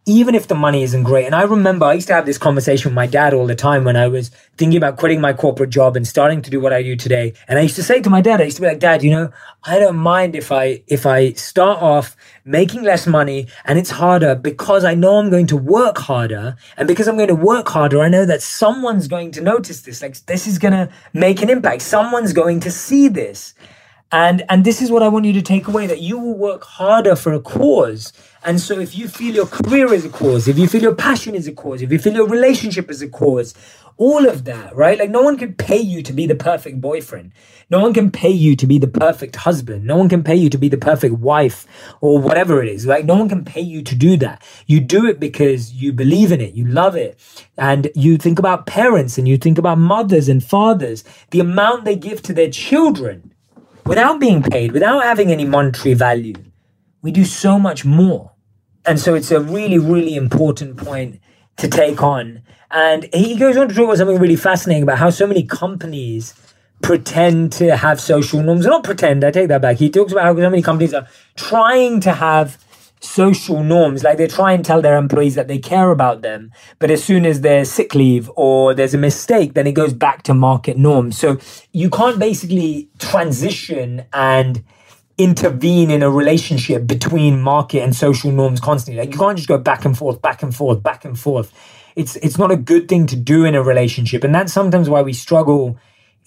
even 0.08 0.34
if 0.34 0.48
the 0.48 0.54
money 0.54 0.82
isn't 0.82 1.02
great. 1.02 1.26
And 1.26 1.34
I 1.34 1.42
remember 1.42 1.84
I 1.84 1.92
used 1.92 2.08
to 2.08 2.14
have 2.14 2.24
this 2.24 2.38
conversation 2.38 2.88
with 2.88 2.94
my 2.94 3.06
dad 3.06 3.34
all 3.34 3.46
the 3.46 3.54
time 3.54 3.84
when 3.84 3.94
I 3.94 4.08
was 4.08 4.30
thinking 4.56 4.78
about 4.78 4.96
quitting 4.96 5.20
my 5.20 5.34
corporate 5.34 5.68
job 5.68 5.96
and 5.96 6.08
starting 6.08 6.40
to 6.40 6.50
do 6.50 6.60
what 6.60 6.72
I 6.72 6.82
do 6.82 6.96
today. 6.96 7.34
And 7.46 7.58
I 7.58 7.62
used 7.62 7.76
to 7.76 7.82
say 7.82 8.00
to 8.00 8.08
my 8.08 8.22
dad, 8.22 8.40
I 8.40 8.44
used 8.44 8.56
to 8.56 8.62
be 8.62 8.68
like, 8.68 8.78
Dad, 8.78 9.02
you 9.02 9.10
know, 9.10 9.30
I 9.64 9.78
don't 9.78 9.96
mind 9.96 10.34
if 10.34 10.50
I 10.50 10.82
if 10.86 11.04
I 11.04 11.32
start 11.32 11.82
off 11.82 12.16
making 12.46 12.84
less 12.84 13.06
money 13.06 13.48
and 13.66 13.78
it's 13.78 13.90
harder 13.90 14.34
because 14.34 14.82
I 14.82 14.94
know 14.94 15.18
I'm 15.18 15.28
going 15.28 15.46
to 15.48 15.58
work 15.58 15.98
harder. 15.98 16.56
And 16.78 16.88
because 16.88 17.06
I'm 17.06 17.16
going 17.16 17.28
to 17.28 17.34
work 17.34 17.68
harder, 17.68 18.00
I 18.00 18.08
know 18.08 18.24
that 18.24 18.40
someone's 18.40 19.08
going 19.08 19.30
to 19.32 19.42
notice 19.42 19.82
this. 19.82 20.00
Like 20.00 20.16
this 20.24 20.46
is 20.46 20.58
gonna 20.58 20.88
make 21.12 21.42
an 21.42 21.50
impact. 21.50 21.82
Someone's 21.82 22.32
going 22.32 22.60
to 22.60 22.70
see 22.70 23.08
this. 23.08 23.52
And 24.10 24.42
and 24.48 24.64
this 24.64 24.80
is 24.80 24.90
what 24.90 25.02
I 25.02 25.08
want 25.08 25.26
you 25.26 25.34
to 25.34 25.42
take 25.42 25.68
away 25.68 25.86
that 25.86 26.00
you 26.00 26.18
will 26.18 26.36
work 26.36 26.64
harder 26.64 27.14
for 27.14 27.32
a 27.34 27.40
cause. 27.40 28.12
And 28.42 28.58
so 28.58 28.78
if 28.78 28.96
you 28.96 29.06
feel 29.06 29.34
your 29.34 29.46
career 29.46 29.92
is 29.92 30.06
a 30.06 30.08
cause, 30.08 30.48
if 30.48 30.56
you 30.58 30.66
feel 30.66 30.80
your 30.80 30.94
passion 30.94 31.34
is 31.34 31.46
a 31.46 31.52
cause, 31.52 31.82
if 31.82 31.92
you 31.92 31.98
feel 31.98 32.14
your 32.14 32.26
relationship 32.26 32.90
is 32.90 33.02
a 33.02 33.08
cause, 33.08 33.54
all 33.98 34.26
of 34.26 34.44
that, 34.44 34.74
right? 34.74 34.98
Like 34.98 35.10
no 35.10 35.20
one 35.20 35.36
can 35.36 35.54
pay 35.54 35.80
you 35.80 36.02
to 36.04 36.12
be 36.14 36.26
the 36.26 36.36
perfect 36.36 36.80
boyfriend. 36.80 37.32
No 37.68 37.80
one 37.80 37.92
can 37.92 38.10
pay 38.10 38.30
you 38.30 38.56
to 38.56 38.66
be 38.66 38.78
the 38.78 38.86
perfect 38.88 39.36
husband. 39.36 39.84
No 39.84 39.98
one 39.98 40.08
can 40.08 40.22
pay 40.22 40.36
you 40.36 40.48
to 40.48 40.56
be 40.56 40.70
the 40.70 40.78
perfect 40.78 41.16
wife 41.16 41.66
or 42.00 42.18
whatever 42.18 42.62
it 42.62 42.68
is. 42.70 42.86
Like 42.86 43.04
no 43.04 43.16
one 43.16 43.28
can 43.28 43.44
pay 43.44 43.60
you 43.60 43.82
to 43.82 43.94
do 43.94 44.16
that. 44.18 44.42
You 44.66 44.80
do 44.80 45.04
it 45.04 45.20
because 45.20 45.74
you 45.74 45.92
believe 45.92 46.32
in 46.32 46.40
it. 46.40 46.54
You 46.54 46.64
love 46.64 46.96
it. 46.96 47.18
And 47.58 47.90
you 47.94 48.16
think 48.16 48.38
about 48.38 48.64
parents 48.64 49.18
and 49.18 49.28
you 49.28 49.36
think 49.36 49.58
about 49.58 49.76
mothers 49.76 50.30
and 50.30 50.42
fathers, 50.42 51.04
the 51.30 51.40
amount 51.40 51.84
they 51.84 51.96
give 51.96 52.22
to 52.22 52.32
their 52.32 52.50
children 52.50 53.34
without 53.88 54.20
being 54.20 54.42
paid, 54.42 54.72
without 54.72 55.02
having 55.02 55.32
any 55.32 55.46
monetary 55.46 55.94
value, 55.94 56.34
we 57.00 57.10
do 57.10 57.24
so 57.24 57.58
much 57.58 57.84
more. 57.84 58.32
And 58.84 59.00
so 59.00 59.14
it's 59.14 59.30
a 59.30 59.40
really, 59.40 59.78
really 59.78 60.14
important 60.14 60.76
point 60.76 61.20
to 61.56 61.68
take 61.68 62.02
on. 62.02 62.42
And 62.70 63.08
he 63.14 63.36
goes 63.36 63.56
on 63.56 63.68
to 63.68 63.74
talk 63.74 63.84
about 63.84 63.96
something 63.96 64.18
really 64.18 64.36
fascinating 64.36 64.82
about 64.82 64.98
how 64.98 65.08
so 65.08 65.26
many 65.26 65.42
companies 65.42 66.34
pretend 66.82 67.52
to 67.52 67.76
have 67.76 68.00
social 68.00 68.42
norms. 68.42 68.66
Not 68.66 68.84
pretend, 68.84 69.24
I 69.24 69.30
take 69.30 69.48
that 69.48 69.62
back. 69.62 69.78
He 69.78 69.90
talks 69.90 70.12
about 70.12 70.24
how 70.24 70.34
so 70.34 70.50
many 70.50 70.62
companies 70.62 70.92
are 70.92 71.08
trying 71.36 72.00
to 72.00 72.12
have 72.12 72.62
social 73.00 73.62
norms. 73.62 74.02
Like 74.02 74.18
they 74.18 74.26
try 74.26 74.52
and 74.52 74.64
tell 74.64 74.82
their 74.82 74.96
employees 74.96 75.34
that 75.34 75.48
they 75.48 75.58
care 75.58 75.90
about 75.90 76.22
them, 76.22 76.52
but 76.78 76.90
as 76.90 77.02
soon 77.02 77.26
as 77.26 77.40
there's 77.40 77.70
sick 77.70 77.94
leave 77.94 78.30
or 78.36 78.74
there's 78.74 78.94
a 78.94 78.98
mistake, 78.98 79.54
then 79.54 79.66
it 79.66 79.72
goes 79.72 79.92
back 79.92 80.22
to 80.24 80.34
market 80.34 80.76
norms. 80.76 81.18
So 81.18 81.38
you 81.72 81.90
can't 81.90 82.18
basically 82.18 82.88
transition 82.98 84.04
and 84.12 84.64
intervene 85.18 85.90
in 85.90 86.02
a 86.02 86.10
relationship 86.10 86.86
between 86.86 87.40
market 87.40 87.82
and 87.82 87.94
social 87.94 88.30
norms 88.30 88.60
constantly. 88.60 89.02
Like 89.02 89.12
you 89.12 89.18
can't 89.18 89.36
just 89.36 89.48
go 89.48 89.58
back 89.58 89.84
and 89.84 89.98
forth, 89.98 90.22
back 90.22 90.42
and 90.42 90.54
forth, 90.54 90.82
back 90.82 91.04
and 91.04 91.18
forth. 91.18 91.52
It's 91.96 92.14
it's 92.16 92.38
not 92.38 92.52
a 92.52 92.56
good 92.56 92.88
thing 92.88 93.06
to 93.06 93.16
do 93.16 93.44
in 93.44 93.56
a 93.56 93.62
relationship. 93.62 94.22
And 94.22 94.32
that's 94.32 94.52
sometimes 94.52 94.88
why 94.88 95.02
we 95.02 95.12
struggle 95.12 95.76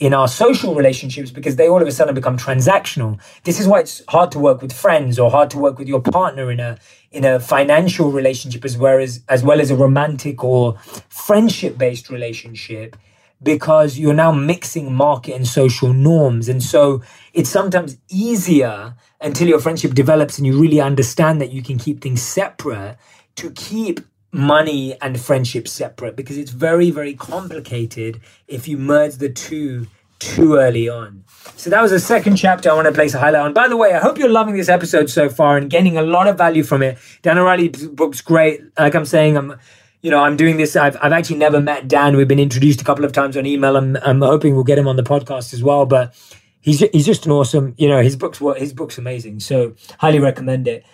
in 0.01 0.15
our 0.15 0.27
social 0.27 0.73
relationships 0.73 1.29
because 1.29 1.57
they 1.57 1.69
all 1.69 1.79
of 1.79 1.87
a 1.87 1.91
sudden 1.91 2.15
become 2.15 2.35
transactional. 2.35 3.21
This 3.43 3.59
is 3.59 3.67
why 3.67 3.81
it's 3.81 4.01
hard 4.09 4.31
to 4.31 4.39
work 4.39 4.59
with 4.59 4.73
friends 4.73 5.19
or 5.19 5.29
hard 5.29 5.51
to 5.51 5.59
work 5.59 5.77
with 5.77 5.87
your 5.87 6.01
partner 6.01 6.49
in 6.51 6.59
a 6.59 6.79
in 7.11 7.23
a 7.23 7.39
financial 7.39 8.11
relationship 8.11 8.65
as 8.65 8.75
well 8.79 8.97
as 8.99 9.21
as 9.29 9.43
well 9.43 9.61
as 9.61 9.69
a 9.69 9.75
romantic 9.75 10.43
or 10.43 10.75
friendship 11.09 11.77
based 11.77 12.09
relationship 12.09 12.97
because 13.43 13.99
you're 13.99 14.15
now 14.15 14.31
mixing 14.31 14.91
market 14.91 15.35
and 15.35 15.47
social 15.47 15.93
norms. 15.93 16.49
And 16.49 16.63
so 16.63 17.03
it's 17.33 17.49
sometimes 17.49 17.97
easier 18.09 18.95
until 19.19 19.47
your 19.47 19.59
friendship 19.59 19.93
develops 19.93 20.39
and 20.39 20.47
you 20.47 20.59
really 20.59 20.81
understand 20.81 21.39
that 21.41 21.51
you 21.51 21.61
can 21.61 21.77
keep 21.77 22.01
things 22.01 22.23
separate 22.23 22.97
to 23.35 23.51
keep 23.51 23.99
money 24.31 24.99
and 25.01 25.19
friendship 25.19 25.67
separate 25.67 26.15
because 26.15 26.37
it's 26.37 26.51
very, 26.51 26.91
very 26.91 27.13
complicated 27.13 28.21
if 28.47 28.67
you 28.67 28.77
merge 28.77 29.15
the 29.15 29.29
two 29.29 29.87
too 30.19 30.55
early 30.55 30.87
on. 30.87 31.23
So 31.55 31.69
that 31.69 31.81
was 31.81 31.91
the 31.91 31.99
second 31.99 32.35
chapter 32.35 32.69
I 32.69 32.73
want 32.75 32.87
to 32.87 32.93
place 32.93 33.13
a 33.13 33.19
highlight 33.19 33.41
on. 33.41 33.53
By 33.53 33.67
the 33.67 33.75
way, 33.75 33.93
I 33.93 33.99
hope 33.99 34.17
you're 34.17 34.29
loving 34.29 34.55
this 34.55 34.69
episode 34.69 35.09
so 35.09 35.29
far 35.29 35.57
and 35.57 35.69
getting 35.69 35.97
a 35.97 36.03
lot 36.03 36.27
of 36.27 36.37
value 36.37 36.63
from 36.63 36.83
it. 36.83 36.97
Dan 37.23 37.37
Ariely's 37.37 37.87
book's 37.87 38.21
great. 38.21 38.61
Like 38.77 38.95
I'm 38.95 39.05
saying, 39.05 39.35
I'm 39.35 39.55
you 40.01 40.09
know, 40.09 40.19
I'm 40.19 40.35
doing 40.35 40.57
this. 40.57 40.75
I've, 40.75 40.97
I've 41.01 41.11
actually 41.11 41.37
never 41.37 41.61
met 41.61 41.87
Dan. 41.87 42.17
We've 42.17 42.27
been 42.27 42.39
introduced 42.39 42.81
a 42.81 42.83
couple 42.83 43.05
of 43.05 43.11
times 43.11 43.37
on 43.37 43.45
email. 43.45 43.77
I'm, 43.77 43.97
I'm 43.97 44.21
hoping 44.21 44.55
we'll 44.55 44.63
get 44.63 44.79
him 44.79 44.87
on 44.87 44.95
the 44.95 45.03
podcast 45.03 45.53
as 45.53 45.61
well. 45.63 45.85
But 45.85 46.15
he's 46.59 46.79
he's 46.79 47.05
just 47.05 47.25
an 47.25 47.31
awesome. 47.31 47.75
You 47.77 47.87
know, 47.87 48.01
his 48.01 48.15
books 48.15 48.41
what 48.41 48.59
his 48.59 48.73
book's 48.73 48.97
amazing. 48.97 49.39
So 49.41 49.75
highly 49.99 50.19
recommend 50.19 50.67
it. 50.67 50.85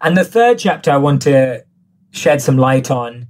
And 0.00 0.16
the 0.16 0.24
third 0.24 0.58
chapter 0.58 0.90
I 0.90 0.98
want 0.98 1.22
to 1.22 1.64
shed 2.12 2.40
some 2.40 2.56
light 2.56 2.90
on 2.90 3.26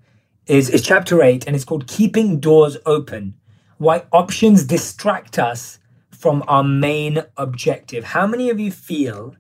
is, 0.47 0.69
is 0.69 0.83
chapter 0.83 1.23
eight, 1.23 1.47
and 1.47 1.57
it's 1.57 1.65
called 1.65 1.87
Keeping 1.87 2.39
Doors 2.41 2.77
Open 2.85 3.35
Why 3.79 4.05
Options 4.13 4.65
Distract 4.65 5.39
Us 5.39 5.79
from 6.11 6.45
Our 6.47 6.65
Main 6.65 7.23
Objective. 7.37 8.05
How 8.05 8.27
many 8.27 8.51
of 8.51 8.61
you 8.61 8.71
feel 8.71 9.35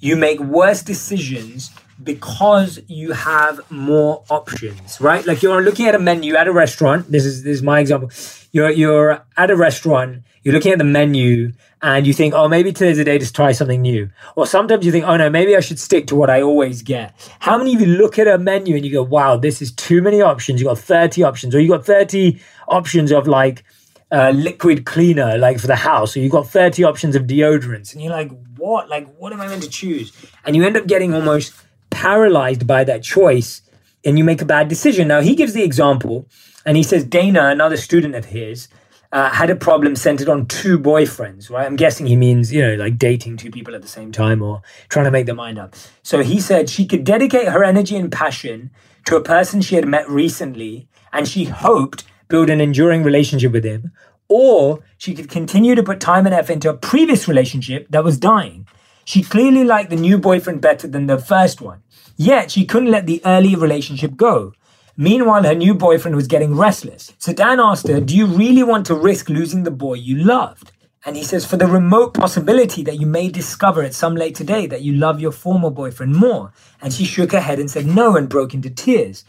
you 0.00 0.16
make 0.16 0.40
worse 0.40 0.82
decisions 0.82 1.70
because 2.02 2.80
you 2.88 3.12
have 3.12 3.60
more 3.70 4.24
options, 4.28 5.00
right? 5.00 5.24
Like 5.26 5.42
you're 5.42 5.62
looking 5.62 5.86
at 5.86 5.94
a 5.94 5.98
menu 5.98 6.34
at 6.34 6.48
a 6.48 6.52
restaurant. 6.52 7.10
This 7.10 7.24
is 7.24 7.42
this 7.42 7.56
is 7.56 7.62
my 7.62 7.80
example. 7.80 8.10
You're 8.52 8.70
you're 8.70 9.24
at 9.36 9.50
a 9.50 9.56
restaurant. 9.56 10.22
You're 10.44 10.52
looking 10.52 10.72
at 10.72 10.78
the 10.78 10.84
menu 10.84 11.52
and 11.80 12.06
you 12.06 12.12
think, 12.12 12.34
oh, 12.34 12.48
maybe 12.48 12.70
today's 12.70 12.98
the 12.98 13.04
day 13.04 13.18
to 13.18 13.32
try 13.32 13.52
something 13.52 13.80
new. 13.80 14.10
Or 14.36 14.46
sometimes 14.46 14.84
you 14.84 14.92
think, 14.92 15.06
oh 15.06 15.16
no, 15.16 15.30
maybe 15.30 15.56
I 15.56 15.60
should 15.60 15.78
stick 15.78 16.06
to 16.08 16.16
what 16.16 16.28
I 16.28 16.42
always 16.42 16.82
get. 16.82 17.14
How 17.40 17.56
many 17.56 17.74
of 17.74 17.80
you 17.80 17.86
look 17.86 18.18
at 18.18 18.28
a 18.28 18.36
menu 18.36 18.76
and 18.76 18.84
you 18.84 18.92
go, 18.92 19.02
wow, 19.02 19.38
this 19.38 19.62
is 19.62 19.72
too 19.72 20.02
many 20.02 20.20
options. 20.20 20.60
You 20.60 20.66
got 20.66 20.78
30 20.78 21.22
options, 21.22 21.54
or 21.54 21.60
you 21.60 21.68
got 21.68 21.86
30 21.86 22.38
options 22.68 23.10
of 23.10 23.26
like 23.26 23.64
uh, 24.12 24.30
liquid 24.30 24.84
cleaner, 24.84 25.38
like 25.38 25.58
for 25.58 25.66
the 25.66 25.76
house, 25.76 26.14
or 26.14 26.20
you 26.20 26.28
got 26.28 26.46
30 26.46 26.84
options 26.84 27.16
of 27.16 27.22
deodorants, 27.22 27.94
and 27.94 28.02
you're 28.02 28.12
like, 28.12 28.30
what? 28.58 28.90
Like, 28.90 29.12
what 29.16 29.32
am 29.32 29.40
I 29.40 29.48
meant 29.48 29.62
to 29.62 29.70
choose? 29.70 30.12
And 30.44 30.54
you 30.54 30.64
end 30.64 30.76
up 30.76 30.86
getting 30.86 31.14
almost 31.14 31.54
paralyzed 31.90 32.66
by 32.66 32.84
that 32.84 33.02
choice 33.02 33.62
and 34.04 34.18
you 34.18 34.24
make 34.24 34.42
a 34.42 34.44
bad 34.44 34.68
decision. 34.68 35.08
Now, 35.08 35.20
he 35.20 35.34
gives 35.34 35.54
the 35.54 35.62
example 35.62 36.28
and 36.66 36.76
he 36.76 36.82
says 36.82 37.04
Dana, 37.04 37.46
another 37.46 37.76
student 37.76 38.14
of 38.14 38.26
his, 38.26 38.68
uh, 39.14 39.30
had 39.30 39.48
a 39.48 39.54
problem 39.54 39.94
centered 39.94 40.28
on 40.28 40.44
two 40.46 40.76
boyfriends, 40.76 41.48
right? 41.48 41.64
I'm 41.64 41.76
guessing 41.76 42.06
he 42.06 42.16
means, 42.16 42.52
you 42.52 42.60
know, 42.60 42.74
like 42.74 42.98
dating 42.98 43.36
two 43.36 43.52
people 43.52 43.72
at 43.76 43.80
the 43.80 43.88
same 43.88 44.10
time 44.10 44.42
or 44.42 44.60
trying 44.88 45.04
to 45.04 45.10
make 45.12 45.26
their 45.26 45.36
mind 45.36 45.56
up. 45.56 45.76
So 46.02 46.20
he 46.24 46.40
said 46.40 46.68
she 46.68 46.84
could 46.84 47.04
dedicate 47.04 47.46
her 47.46 47.62
energy 47.62 47.96
and 47.96 48.10
passion 48.10 48.72
to 49.06 49.14
a 49.14 49.22
person 49.22 49.60
she 49.60 49.76
had 49.76 49.86
met 49.86 50.08
recently 50.10 50.88
and 51.12 51.28
she 51.28 51.44
hoped 51.44 52.02
build 52.26 52.50
an 52.50 52.60
enduring 52.60 53.04
relationship 53.04 53.52
with 53.52 53.62
him, 53.62 53.92
or 54.28 54.82
she 54.98 55.14
could 55.14 55.30
continue 55.30 55.76
to 55.76 55.82
put 55.84 56.00
time 56.00 56.26
and 56.26 56.34
effort 56.34 56.54
into 56.54 56.70
a 56.70 56.76
previous 56.76 57.28
relationship 57.28 57.86
that 57.90 58.02
was 58.02 58.18
dying. 58.18 58.66
She 59.04 59.22
clearly 59.22 59.62
liked 59.62 59.90
the 59.90 59.96
new 59.96 60.18
boyfriend 60.18 60.60
better 60.60 60.88
than 60.88 61.06
the 61.06 61.18
first 61.18 61.60
one, 61.60 61.84
yet 62.16 62.50
she 62.50 62.64
couldn't 62.64 62.90
let 62.90 63.06
the 63.06 63.22
early 63.24 63.54
relationship 63.54 64.16
go. 64.16 64.54
Meanwhile, 64.96 65.44
her 65.44 65.54
new 65.54 65.74
boyfriend 65.74 66.16
was 66.16 66.28
getting 66.28 66.56
restless. 66.56 67.12
So 67.18 67.32
Dan 67.32 67.60
asked 67.60 67.88
her, 67.88 68.00
Do 68.00 68.16
you 68.16 68.26
really 68.26 68.62
want 68.62 68.86
to 68.86 68.94
risk 68.94 69.28
losing 69.28 69.64
the 69.64 69.72
boy 69.72 69.94
you 69.94 70.16
loved? 70.16 70.72
And 71.04 71.16
he 71.16 71.24
says, 71.24 71.44
For 71.44 71.56
the 71.56 71.66
remote 71.66 72.14
possibility 72.14 72.82
that 72.84 73.00
you 73.00 73.06
may 73.06 73.28
discover 73.28 73.82
at 73.82 73.94
some 73.94 74.14
later 74.14 74.44
day 74.44 74.66
that 74.68 74.82
you 74.82 74.94
love 74.94 75.20
your 75.20 75.32
former 75.32 75.70
boyfriend 75.70 76.14
more. 76.14 76.52
And 76.80 76.92
she 76.92 77.04
shook 77.04 77.32
her 77.32 77.40
head 77.40 77.58
and 77.58 77.70
said 77.70 77.86
no 77.86 78.16
and 78.16 78.28
broke 78.28 78.54
into 78.54 78.70
tears. 78.70 79.24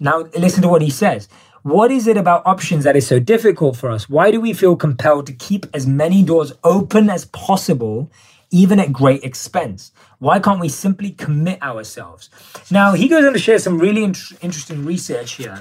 Now, 0.00 0.20
listen 0.36 0.62
to 0.62 0.68
what 0.68 0.82
he 0.82 0.90
says. 0.90 1.28
What 1.62 1.90
is 1.92 2.06
it 2.06 2.16
about 2.16 2.46
options 2.46 2.84
that 2.84 2.96
is 2.96 3.06
so 3.06 3.20
difficult 3.20 3.76
for 3.76 3.90
us? 3.90 4.08
Why 4.08 4.30
do 4.30 4.40
we 4.40 4.54
feel 4.54 4.76
compelled 4.76 5.26
to 5.26 5.34
keep 5.34 5.66
as 5.74 5.86
many 5.86 6.22
doors 6.22 6.54
open 6.64 7.10
as 7.10 7.26
possible 7.26 8.10
even 8.50 8.78
at 8.80 8.92
great 8.92 9.22
expense? 9.24 9.92
Why 10.18 10.38
can't 10.38 10.60
we 10.60 10.68
simply 10.68 11.10
commit 11.10 11.62
ourselves? 11.62 12.30
Now, 12.70 12.92
he 12.92 13.08
goes 13.08 13.24
on 13.24 13.32
to 13.32 13.38
share 13.38 13.58
some 13.58 13.78
really 13.78 14.04
in- 14.04 14.14
interesting 14.40 14.84
research 14.84 15.32
here. 15.32 15.58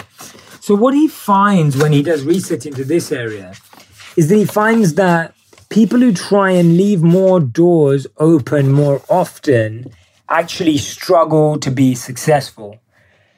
So, 0.59 0.75
what 0.75 0.93
he 0.93 1.07
finds 1.07 1.77
when 1.77 1.93
he 1.93 2.03
does 2.03 2.23
research 2.23 2.65
into 2.65 2.83
this 2.83 3.11
area 3.11 3.53
is 4.15 4.27
that 4.27 4.35
he 4.35 4.45
finds 4.45 4.95
that 4.95 5.33
people 5.69 5.99
who 5.99 6.11
try 6.11 6.51
and 6.51 6.75
leave 6.75 7.01
more 7.01 7.39
doors 7.39 8.07
open 8.17 8.71
more 8.71 9.01
often 9.09 9.91
actually 10.27 10.77
struggle 10.77 11.57
to 11.59 11.71
be 11.71 11.95
successful. 11.95 12.79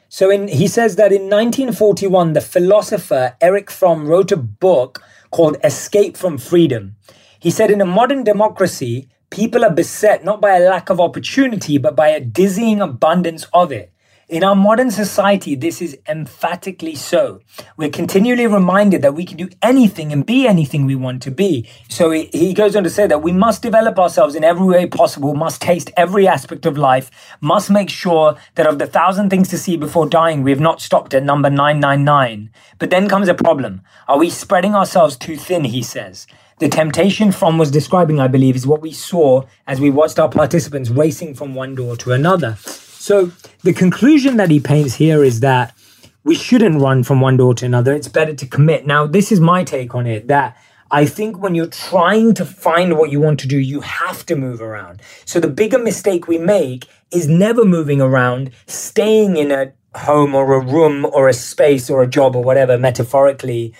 So 0.08 0.28
in, 0.30 0.48
he 0.48 0.68
says 0.68 0.96
that 0.96 1.12
in 1.12 1.22
1941, 1.22 2.34
the 2.34 2.40
philosopher 2.40 3.36
Erich 3.40 3.70
Fromm 3.70 4.06
wrote 4.06 4.30
a 4.30 4.36
book 4.36 5.02
called 5.30 5.56
Escape 5.64 6.16
from 6.18 6.36
Freedom. 6.36 6.96
He 7.38 7.50
said, 7.50 7.70
in 7.70 7.80
a 7.80 7.86
modern 7.86 8.22
democracy, 8.22 9.08
People 9.32 9.64
are 9.64 9.72
beset 9.72 10.26
not 10.26 10.42
by 10.42 10.58
a 10.58 10.68
lack 10.68 10.90
of 10.90 11.00
opportunity, 11.00 11.78
but 11.78 11.96
by 11.96 12.08
a 12.08 12.20
dizzying 12.20 12.82
abundance 12.82 13.46
of 13.54 13.72
it. 13.72 13.90
In 14.28 14.44
our 14.44 14.54
modern 14.54 14.90
society, 14.90 15.54
this 15.54 15.80
is 15.80 15.96
emphatically 16.06 16.94
so. 16.94 17.40
We're 17.78 17.88
continually 17.88 18.46
reminded 18.46 19.00
that 19.00 19.14
we 19.14 19.24
can 19.24 19.38
do 19.38 19.48
anything 19.62 20.12
and 20.12 20.26
be 20.26 20.46
anything 20.46 20.84
we 20.84 20.96
want 20.96 21.22
to 21.22 21.30
be. 21.30 21.66
So 21.88 22.10
he 22.10 22.52
goes 22.52 22.76
on 22.76 22.84
to 22.84 22.90
say 22.90 23.06
that 23.06 23.22
we 23.22 23.32
must 23.32 23.62
develop 23.62 23.98
ourselves 23.98 24.34
in 24.34 24.44
every 24.44 24.66
way 24.66 24.84
possible, 24.84 25.34
must 25.34 25.62
taste 25.62 25.90
every 25.96 26.28
aspect 26.28 26.66
of 26.66 26.76
life, 26.76 27.10
must 27.40 27.70
make 27.70 27.88
sure 27.88 28.36
that 28.56 28.66
of 28.66 28.78
the 28.78 28.86
thousand 28.86 29.30
things 29.30 29.48
to 29.48 29.56
see 29.56 29.78
before 29.78 30.06
dying, 30.06 30.42
we 30.42 30.50
have 30.50 30.60
not 30.60 30.82
stopped 30.82 31.14
at 31.14 31.24
number 31.24 31.48
999. 31.48 32.50
But 32.78 32.90
then 32.90 33.08
comes 33.08 33.28
a 33.28 33.34
problem. 33.34 33.80
Are 34.08 34.18
we 34.18 34.28
spreading 34.28 34.74
ourselves 34.74 35.16
too 35.16 35.38
thin, 35.38 35.64
he 35.64 35.82
says? 35.82 36.26
The 36.62 36.68
temptation 36.68 37.32
Fromm 37.32 37.58
was 37.58 37.72
describing, 37.72 38.20
I 38.20 38.28
believe, 38.28 38.54
is 38.54 38.68
what 38.68 38.82
we 38.82 38.92
saw 38.92 39.42
as 39.66 39.80
we 39.80 39.90
watched 39.90 40.20
our 40.20 40.28
participants 40.28 40.90
racing 40.90 41.34
from 41.34 41.56
one 41.56 41.74
door 41.74 41.96
to 41.96 42.12
another. 42.12 42.54
So 42.54 43.32
the 43.64 43.72
conclusion 43.72 44.36
that 44.36 44.48
he 44.48 44.60
paints 44.60 44.94
here 44.94 45.24
is 45.24 45.40
that 45.40 45.74
we 46.22 46.36
shouldn't 46.36 46.80
run 46.80 47.02
from 47.02 47.20
one 47.20 47.36
door 47.36 47.52
to 47.54 47.66
another. 47.66 47.92
It's 47.94 48.06
better 48.06 48.32
to 48.32 48.46
commit. 48.46 48.86
Now, 48.86 49.08
this 49.08 49.32
is 49.32 49.40
my 49.40 49.64
take 49.64 49.96
on 49.96 50.06
it 50.06 50.28
that 50.28 50.56
I 50.88 51.04
think 51.04 51.40
when 51.40 51.56
you're 51.56 51.66
trying 51.66 52.32
to 52.34 52.44
find 52.44 52.96
what 52.96 53.10
you 53.10 53.20
want 53.20 53.40
to 53.40 53.48
do, 53.48 53.58
you 53.58 53.80
have 53.80 54.24
to 54.26 54.36
move 54.36 54.62
around. 54.62 55.02
So 55.24 55.40
the 55.40 55.48
bigger 55.48 55.80
mistake 55.80 56.28
we 56.28 56.38
make 56.38 56.86
is 57.10 57.26
never 57.26 57.64
moving 57.64 58.00
around, 58.00 58.52
staying 58.68 59.36
in 59.36 59.50
a 59.50 59.72
home 59.96 60.32
or 60.34 60.54
a 60.54 60.60
room 60.60 61.06
or 61.06 61.28
a 61.28 61.34
space 61.34 61.90
or 61.90 62.04
a 62.04 62.06
job 62.06 62.36
or 62.36 62.42
whatever, 62.44 62.78
metaphorically, 62.78 63.74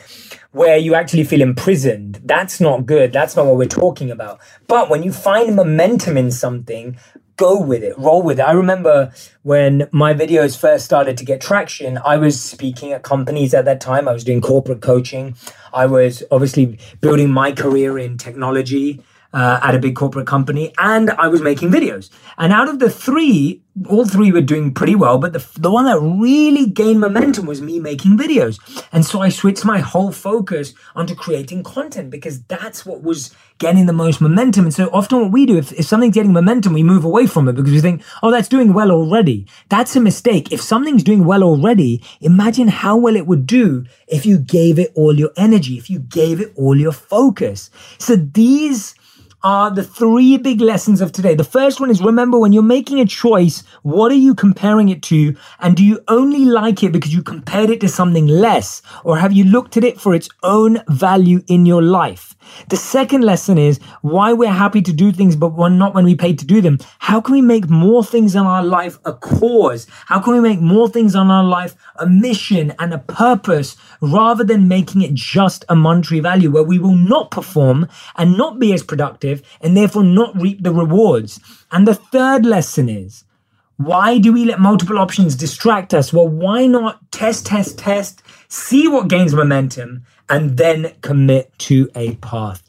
where 0.53 0.77
you 0.77 0.95
actually 0.95 1.25
feel 1.25 1.43
imprisoned. 1.43 2.21
That's 2.25 2.61
not 2.61 2.87
good. 2.87 3.13
That's 3.13 3.37
not 3.37 3.47
what 3.47 3.57
we're 3.57 3.67
talking 3.67 4.11
about. 4.11 4.41
But 4.69 4.89
when 4.89 5.03
you 5.03 5.13
find 5.13 5.57
momentum 5.57 6.17
in 6.17 6.31
something, 6.31 6.97
go 7.37 7.61
with 7.61 7.83
it, 7.83 7.99
roll 7.99 8.23
with 8.23 8.39
it. 8.39 8.43
I 8.43 8.53
remember 8.53 9.13
when 9.43 9.89
my 9.91 10.15
videos 10.15 10.59
first 10.59 10.85
started 10.85 11.17
to 11.17 11.25
get 11.25 11.41
traction, 11.41 11.99
I 12.05 12.19
was 12.19 12.41
speaking 12.41 12.93
at 12.93 13.03
companies 13.03 13.55
at 13.55 13.65
that 13.65 13.81
time. 13.81 14.07
I 14.07 14.13
was 14.13 14.25
doing 14.25 14.41
corporate 14.41 14.83
coaching. 14.83 15.35
I 15.73 15.87
was 15.87 16.23
obviously 16.31 16.79
building 17.01 17.31
my 17.31 17.53
career 17.53 17.99
in 17.99 18.19
technology 18.19 19.03
uh, 19.33 19.61
at 19.63 19.75
a 19.75 19.79
big 19.79 19.97
corporate 19.97 20.27
company, 20.27 20.73
and 20.79 21.11
I 21.11 21.29
was 21.29 21.41
making 21.41 21.71
videos. 21.71 22.11
And 22.39 22.53
out 22.53 22.69
of 22.69 22.79
the 22.79 22.91
three, 22.91 23.63
all 23.89 24.05
three 24.05 24.31
were 24.31 24.43
doing 24.43 24.75
pretty 24.75 24.95
well, 24.95 25.19
but 25.19 25.33
the, 25.33 25.47
the 25.59 25.71
one 25.71 25.87
that 25.87 25.99
really 25.99 26.67
gained 26.67 27.01
momentum 27.01 27.47
was 27.47 27.63
me 27.63 27.81
making 27.81 28.19
videos. 28.19 28.59
And 28.93 29.05
so 29.05 29.21
I 29.21 29.31
switched 29.31 29.65
my 29.65 29.79
whole 29.79 30.13
focus 30.13 30.75
onto 30.95 31.15
creating 31.15 31.63
content 31.63 32.11
because 32.11 32.43
that's 32.43 32.85
what 32.85 33.03
was 33.03 33.35
getting 33.59 33.87
the 33.87 33.93
most 33.95 34.21
momentum. 34.21 34.67
And 34.67 34.75
so 34.75 34.91
often 34.93 35.23
what 35.23 35.33
we 35.33 35.47
do, 35.47 35.57
if, 35.57 35.73
if 35.73 35.87
something's 35.87 36.15
getting 36.15 36.33
momentum, 36.33 36.75
we 36.75 36.83
move 36.83 37.05
away 37.05 37.27
from 37.27 37.49
it 37.49 37.55
because 37.55 37.73
we 37.73 37.81
think, 37.81 38.03
oh, 38.23 38.31
that's 38.31 38.49
doing 38.49 38.75
well 38.75 38.91
already. 38.91 39.47
That's 39.71 39.97
a 39.97 40.01
mistake. 40.01 40.53
If 40.53 40.61
something's 40.61 41.03
doing 41.03 41.25
well 41.25 41.43
already, 41.43 42.05
imagine 42.21 42.69
how 42.69 42.97
well 42.97 43.17
it 43.17 43.27
would 43.27 43.47
do 43.47 43.85
if 44.07 44.27
you 44.27 44.39
gave 44.39 44.79
it 44.79 44.93
all 44.95 45.19
your 45.19 45.31
energy, 45.37 45.79
if 45.79 45.89
you 45.89 46.01
gave 46.01 46.41
it 46.41 46.53
all 46.57 46.77
your 46.77 46.93
focus. 46.93 47.71
So 47.99 48.17
these 48.17 48.95
are 49.45 49.71
the 49.71 49.83
three 49.83 50.37
big 50.37 50.61
lessons 50.61 51.01
of 51.01 51.13
today. 51.13 51.35
The 51.35 51.45
first 51.45 51.81
one 51.81 51.91
is 51.91 52.01
remember 52.01 52.39
when 52.39 52.53
you're 52.53 52.63
making 52.63 53.01
a 53.01 53.07
choice, 53.07 53.65
what 53.83 54.13
are 54.13 54.17
you 54.17 54.35
comparing 54.35 54.89
it 54.89 55.03
to? 55.05 55.37
And 55.61 55.77
do 55.77 55.85
you 55.85 56.01
only 56.09 56.45
like 56.45 56.83
it 56.83 56.93
because 56.93 57.13
you 57.13 57.23
compared 57.23 57.71
it 57.71 57.81
to 57.81 57.89
something 57.89 58.27
less? 58.27 58.83
Or 59.05 59.19
have 59.19 59.33
you 59.33 59.45
looked 59.45 59.77
at 59.77 59.85
it 59.85 60.01
for 60.01 60.15
its 60.15 60.29
own 60.43 60.81
value 60.89 61.43
in 61.49 61.67
your 61.67 61.83
life? 61.83 62.37
The 62.69 62.77
second 62.77 63.23
lesson 63.23 63.59
is 63.59 63.79
why 64.01 64.33
we're 64.33 64.53
happy 64.53 64.83
to 64.83 64.93
do 64.93 65.13
things, 65.13 65.37
but 65.37 65.55
we're 65.55 65.69
not 65.69 65.95
when 65.95 66.05
we 66.05 66.15
pay 66.15 66.35
to 66.35 66.45
do 66.45 66.61
them. 66.61 66.79
How 66.99 67.21
can 67.21 67.35
we 67.35 67.41
make 67.41 67.69
more 67.69 68.05
things 68.05 68.35
in 68.35 68.43
our 68.43 68.63
life 68.63 68.99
a 69.05 69.13
cause? 69.13 69.87
How 70.07 70.21
can 70.21 70.35
we 70.35 70.41
make 70.41 70.61
more 70.61 70.89
things 70.89 71.15
in 71.15 71.31
our 71.31 71.45
life 71.45 71.75
a 71.97 72.07
mission 72.07 72.73
and 72.79 72.93
a 72.93 72.99
purpose 72.99 73.77
rather 74.01 74.45
than 74.45 74.69
making 74.69 75.03
it 75.03 75.15
just 75.15 75.65
a 75.69 75.77
monetary 75.77 76.21
value 76.21 76.51
where 76.51 76.63
we 76.63 76.79
will 76.79 76.97
not 76.97 77.31
perform 77.31 77.89
and 78.17 78.37
not 78.37 78.59
be 78.59 78.73
as 78.73 78.83
productive 78.83 79.43
and 79.61 79.77
therefore 79.77 80.05
not 80.05 80.41
reap 80.41 80.63
the 80.63 80.73
rewards? 80.73 81.41
And 81.71 81.87
the 81.87 81.95
third 81.95 82.45
lesson 82.45 82.89
is 82.89 83.25
why 83.85 84.19
do 84.19 84.33
we 84.33 84.45
let 84.45 84.61
multiple 84.61 84.99
options 84.99 85.37
distract 85.37 85.95
us? 85.95 86.13
Well, 86.13 86.29
why 86.29 86.67
not 86.67 87.11
test, 87.13 87.47
test, 87.47 87.79
test, 87.79 88.23
see 88.49 88.89
what 88.89 89.09
gains 89.09 89.35
momentum, 89.35 90.05
and 90.29 90.57
then 90.57 90.95
commit 91.01 91.57
to 91.61 91.91
a 91.95 92.17
path? 92.17 92.63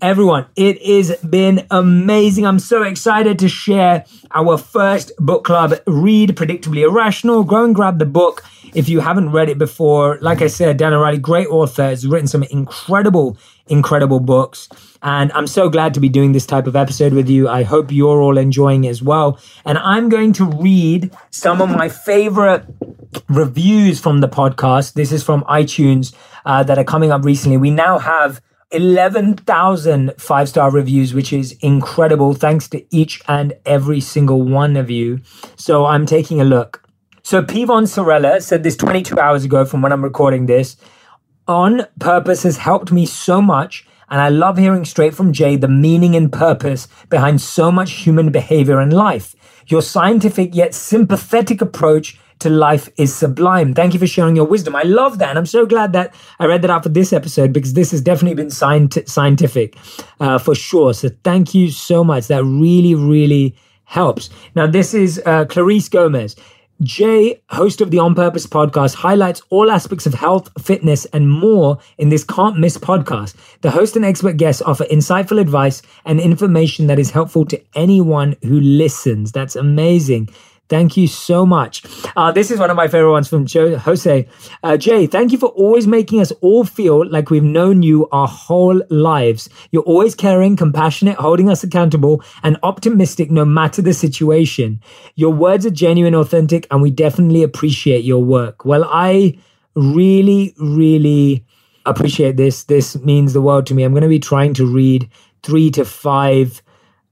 Everyone, 0.00 0.46
it 0.54 0.80
has 0.86 1.16
been 1.18 1.66
amazing. 1.70 2.46
I'm 2.46 2.60
so 2.60 2.84
excited 2.84 3.38
to 3.40 3.48
share 3.48 4.04
our 4.30 4.56
first 4.56 5.10
book 5.18 5.44
club, 5.44 5.74
Read 5.86 6.30
Predictably 6.36 6.84
Irrational. 6.88 7.42
Go 7.42 7.64
and 7.64 7.74
grab 7.74 7.98
the 7.98 8.06
book 8.06 8.44
if 8.72 8.88
you 8.88 9.00
haven't 9.00 9.32
read 9.32 9.48
it 9.48 9.58
before. 9.58 10.18
Like 10.20 10.42
I 10.42 10.46
said, 10.46 10.76
Dan 10.76 10.92
Ariely, 10.92 11.20
great 11.20 11.48
author, 11.48 11.82
has 11.82 12.06
written 12.06 12.28
some 12.28 12.44
incredible, 12.44 13.36
incredible 13.66 14.20
books. 14.20 14.68
And 15.02 15.32
I'm 15.32 15.48
so 15.48 15.68
glad 15.68 15.94
to 15.94 16.00
be 16.00 16.08
doing 16.08 16.32
this 16.32 16.46
type 16.46 16.68
of 16.68 16.76
episode 16.76 17.12
with 17.12 17.28
you. 17.28 17.48
I 17.48 17.64
hope 17.64 17.90
you're 17.90 18.20
all 18.20 18.38
enjoying 18.38 18.86
as 18.86 19.02
well. 19.02 19.40
And 19.64 19.76
I'm 19.76 20.08
going 20.08 20.32
to 20.34 20.44
read 20.44 21.10
some 21.30 21.60
of 21.60 21.68
my 21.68 21.88
favorite 21.88 22.64
reviews 23.28 23.98
from 23.98 24.20
the 24.20 24.28
podcast. 24.28 24.92
This 24.92 25.10
is 25.10 25.24
from 25.24 25.42
iTunes 25.44 26.14
uh, 26.44 26.62
that 26.62 26.78
are 26.78 26.84
coming 26.84 27.10
up 27.10 27.24
recently. 27.24 27.56
We 27.56 27.70
now 27.70 27.98
have 27.98 28.40
11,000 28.72 30.12
five 30.18 30.48
star 30.48 30.70
reviews, 30.70 31.12
which 31.12 31.32
is 31.32 31.52
incredible. 31.60 32.34
Thanks 32.34 32.68
to 32.68 32.84
each 32.94 33.20
and 33.26 33.52
every 33.66 34.00
single 34.00 34.42
one 34.42 34.76
of 34.76 34.90
you. 34.90 35.20
So 35.56 35.86
I'm 35.86 36.06
taking 36.06 36.40
a 36.40 36.44
look. 36.44 36.82
So 37.22 37.42
Pivon 37.42 37.88
Sorella 37.88 38.40
said 38.40 38.62
this 38.62 38.76
22 38.76 39.18
hours 39.18 39.44
ago 39.44 39.64
from 39.64 39.82
when 39.82 39.92
I'm 39.92 40.04
recording 40.04 40.46
this. 40.46 40.76
On 41.48 41.86
Purpose 41.98 42.44
has 42.44 42.58
helped 42.58 42.92
me 42.92 43.06
so 43.06 43.42
much. 43.42 43.86
And 44.08 44.20
I 44.20 44.28
love 44.28 44.58
hearing 44.58 44.84
straight 44.84 45.14
from 45.14 45.32
Jay 45.32 45.54
the 45.54 45.68
meaning 45.68 46.16
and 46.16 46.32
purpose 46.32 46.88
behind 47.08 47.40
so 47.40 47.70
much 47.70 47.92
human 47.92 48.32
behavior 48.32 48.80
and 48.80 48.92
life. 48.92 49.36
Your 49.68 49.82
scientific 49.82 50.54
yet 50.54 50.74
sympathetic 50.74 51.60
approach 51.60 52.18
to 52.40 52.50
life 52.50 52.88
is 52.96 53.14
sublime. 53.14 53.74
Thank 53.74 53.94
you 53.94 54.00
for 54.00 54.06
sharing 54.06 54.36
your 54.36 54.46
wisdom. 54.46 54.74
I 54.76 54.82
love 54.82 55.18
that. 55.18 55.30
And 55.30 55.38
I'm 55.38 55.46
so 55.46 55.66
glad 55.66 55.92
that 55.92 56.14
I 56.38 56.46
read 56.46 56.62
that 56.62 56.70
out 56.70 56.82
for 56.82 56.88
this 56.88 57.12
episode 57.12 57.52
because 57.52 57.74
this 57.74 57.90
has 57.92 58.00
definitely 58.00 58.34
been 58.34 58.48
scient- 58.48 59.08
scientific 59.08 59.76
uh, 60.20 60.38
for 60.38 60.54
sure. 60.54 60.94
So 60.94 61.10
thank 61.24 61.54
you 61.54 61.70
so 61.70 62.02
much. 62.02 62.28
That 62.28 62.44
really, 62.44 62.94
really 62.94 63.56
helps. 63.84 64.30
Now, 64.54 64.66
this 64.66 64.94
is 64.94 65.20
uh, 65.26 65.44
Clarice 65.46 65.88
Gomez. 65.88 66.36
Jay, 66.82 67.42
host 67.50 67.82
of 67.82 67.90
the 67.90 67.98
On 67.98 68.14
Purpose 68.14 68.46
podcast, 68.46 68.94
highlights 68.94 69.42
all 69.50 69.70
aspects 69.70 70.06
of 70.06 70.14
health, 70.14 70.48
fitness, 70.62 71.04
and 71.06 71.30
more 71.30 71.78
in 71.98 72.08
this 72.08 72.24
can't 72.24 72.58
miss 72.58 72.78
podcast. 72.78 73.34
The 73.60 73.70
host 73.70 73.96
and 73.96 74.04
expert 74.04 74.38
guests 74.38 74.62
offer 74.62 74.84
insightful 74.84 75.38
advice 75.38 75.82
and 76.06 76.18
information 76.18 76.86
that 76.86 76.98
is 76.98 77.10
helpful 77.10 77.44
to 77.46 77.60
anyone 77.74 78.34
who 78.42 78.60
listens. 78.60 79.30
That's 79.30 79.56
amazing. 79.56 80.30
Thank 80.70 80.96
you 80.96 81.08
so 81.08 81.44
much. 81.44 81.82
Uh, 82.16 82.30
this 82.30 82.48
is 82.52 82.60
one 82.60 82.70
of 82.70 82.76
my 82.76 82.86
favorite 82.86 83.10
ones 83.10 83.28
from 83.28 83.44
Joe, 83.44 83.76
Jose. 83.76 84.28
Uh, 84.62 84.76
Jay, 84.76 85.08
thank 85.08 85.32
you 85.32 85.38
for 85.38 85.48
always 85.48 85.88
making 85.88 86.20
us 86.20 86.30
all 86.42 86.64
feel 86.64 87.04
like 87.10 87.28
we've 87.28 87.42
known 87.42 87.82
you 87.82 88.08
our 88.12 88.28
whole 88.28 88.80
lives. 88.88 89.50
You're 89.72 89.82
always 89.82 90.14
caring, 90.14 90.54
compassionate, 90.54 91.16
holding 91.16 91.50
us 91.50 91.64
accountable, 91.64 92.22
and 92.44 92.56
optimistic 92.62 93.32
no 93.32 93.44
matter 93.44 93.82
the 93.82 93.92
situation. 93.92 94.80
Your 95.16 95.32
words 95.32 95.66
are 95.66 95.70
genuine, 95.70 96.14
authentic, 96.14 96.68
and 96.70 96.80
we 96.80 96.92
definitely 96.92 97.42
appreciate 97.42 98.04
your 98.04 98.22
work. 98.22 98.64
Well, 98.64 98.84
I 98.84 99.36
really, 99.74 100.54
really 100.56 101.44
appreciate 101.84 102.36
this. 102.36 102.62
This 102.64 102.96
means 103.00 103.32
the 103.32 103.42
world 103.42 103.66
to 103.66 103.74
me. 103.74 103.82
I'm 103.82 103.92
going 103.92 104.02
to 104.02 104.08
be 104.08 104.20
trying 104.20 104.54
to 104.54 104.66
read 104.66 105.10
three 105.42 105.72
to 105.72 105.84
five 105.84 106.62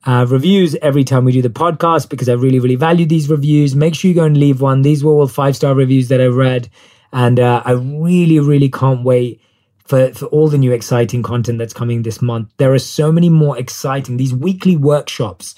uh, 0.09 0.25
reviews 0.25 0.75
every 0.77 1.05
time 1.05 1.27
we 1.27 1.33
do 1.33 1.42
the 1.42 1.51
podcast 1.51 2.09
because 2.09 2.31
I 2.31 2.33
really, 2.33 2.59
really 2.59 2.77
value 2.77 3.05
these 3.05 3.29
reviews. 3.29 3.77
Make 3.77 3.94
sure 3.94 4.09
you 4.09 4.14
go 4.14 4.25
and 4.25 4.38
leave 4.38 4.62
one. 4.62 4.81
These 4.81 5.05
were 5.05 5.12
all 5.12 5.29
five 5.29 5.55
star 5.55 5.75
reviews 5.75 6.09
that 6.09 6.18
I 6.18 6.29
read. 6.29 6.71
And 7.12 7.38
uh, 7.38 7.62
I 7.62 7.73
really, 7.73 8.40
really 8.40 8.71
can't 8.71 9.05
wait 9.05 9.42
for, 9.85 10.14
for 10.14 10.25
all 10.27 10.49
the 10.49 10.57
new 10.57 10.73
exciting 10.73 11.23
content 11.23 11.59
that's 11.59 11.75
coming 11.75 12.05
this 12.05 12.23
month. 12.23 12.51
There 12.57 12.73
are 12.73 12.79
so 12.79 13.12
many 13.12 13.29
more 13.29 13.59
exciting, 13.59 14.16
these 14.16 14.33
weekly 14.33 14.79
workshops 14.79 15.55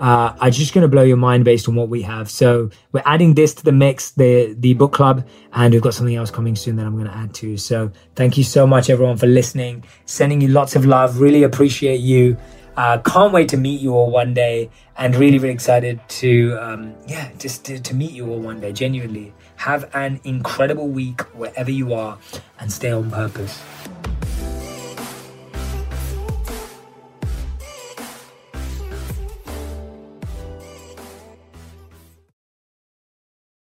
uh, 0.00 0.36
are 0.38 0.50
just 0.50 0.74
going 0.74 0.82
to 0.82 0.88
blow 0.88 1.02
your 1.02 1.16
mind 1.16 1.46
based 1.46 1.66
on 1.66 1.74
what 1.74 1.88
we 1.88 2.02
have. 2.02 2.30
So 2.30 2.68
we're 2.92 3.02
adding 3.06 3.32
this 3.34 3.54
to 3.54 3.64
the 3.64 3.72
mix, 3.72 4.10
the 4.10 4.54
the 4.58 4.74
book 4.74 4.92
club, 4.92 5.26
and 5.54 5.72
we've 5.72 5.80
got 5.80 5.94
something 5.94 6.16
else 6.16 6.30
coming 6.30 6.56
soon 6.56 6.76
that 6.76 6.84
I'm 6.84 6.92
going 6.94 7.06
to 7.06 7.16
add 7.16 7.32
to. 7.36 7.56
So 7.56 7.90
thank 8.16 8.36
you 8.36 8.44
so 8.44 8.66
much, 8.66 8.90
everyone, 8.90 9.16
for 9.16 9.28
listening. 9.28 9.84
Sending 10.04 10.42
you 10.42 10.48
lots 10.48 10.76
of 10.76 10.84
love. 10.84 11.20
Really 11.20 11.44
appreciate 11.44 12.00
you. 12.00 12.36
Uh, 12.76 12.98
can't 12.98 13.32
wait 13.32 13.48
to 13.48 13.56
meet 13.56 13.80
you 13.80 13.94
all 13.94 14.10
one 14.10 14.34
day 14.34 14.68
and 14.96 15.14
really, 15.14 15.38
really 15.38 15.54
excited 15.54 16.00
to, 16.08 16.56
um, 16.60 16.94
yeah, 17.06 17.30
just 17.38 17.64
to, 17.64 17.78
to 17.78 17.94
meet 17.94 18.10
you 18.10 18.28
all 18.28 18.40
one 18.40 18.60
day. 18.60 18.72
Genuinely. 18.72 19.32
Have 19.56 19.88
an 19.94 20.20
incredible 20.24 20.88
week 20.88 21.20
wherever 21.34 21.70
you 21.70 21.94
are 21.94 22.18
and 22.58 22.72
stay 22.72 22.90
on 22.90 23.10
purpose. 23.10 23.62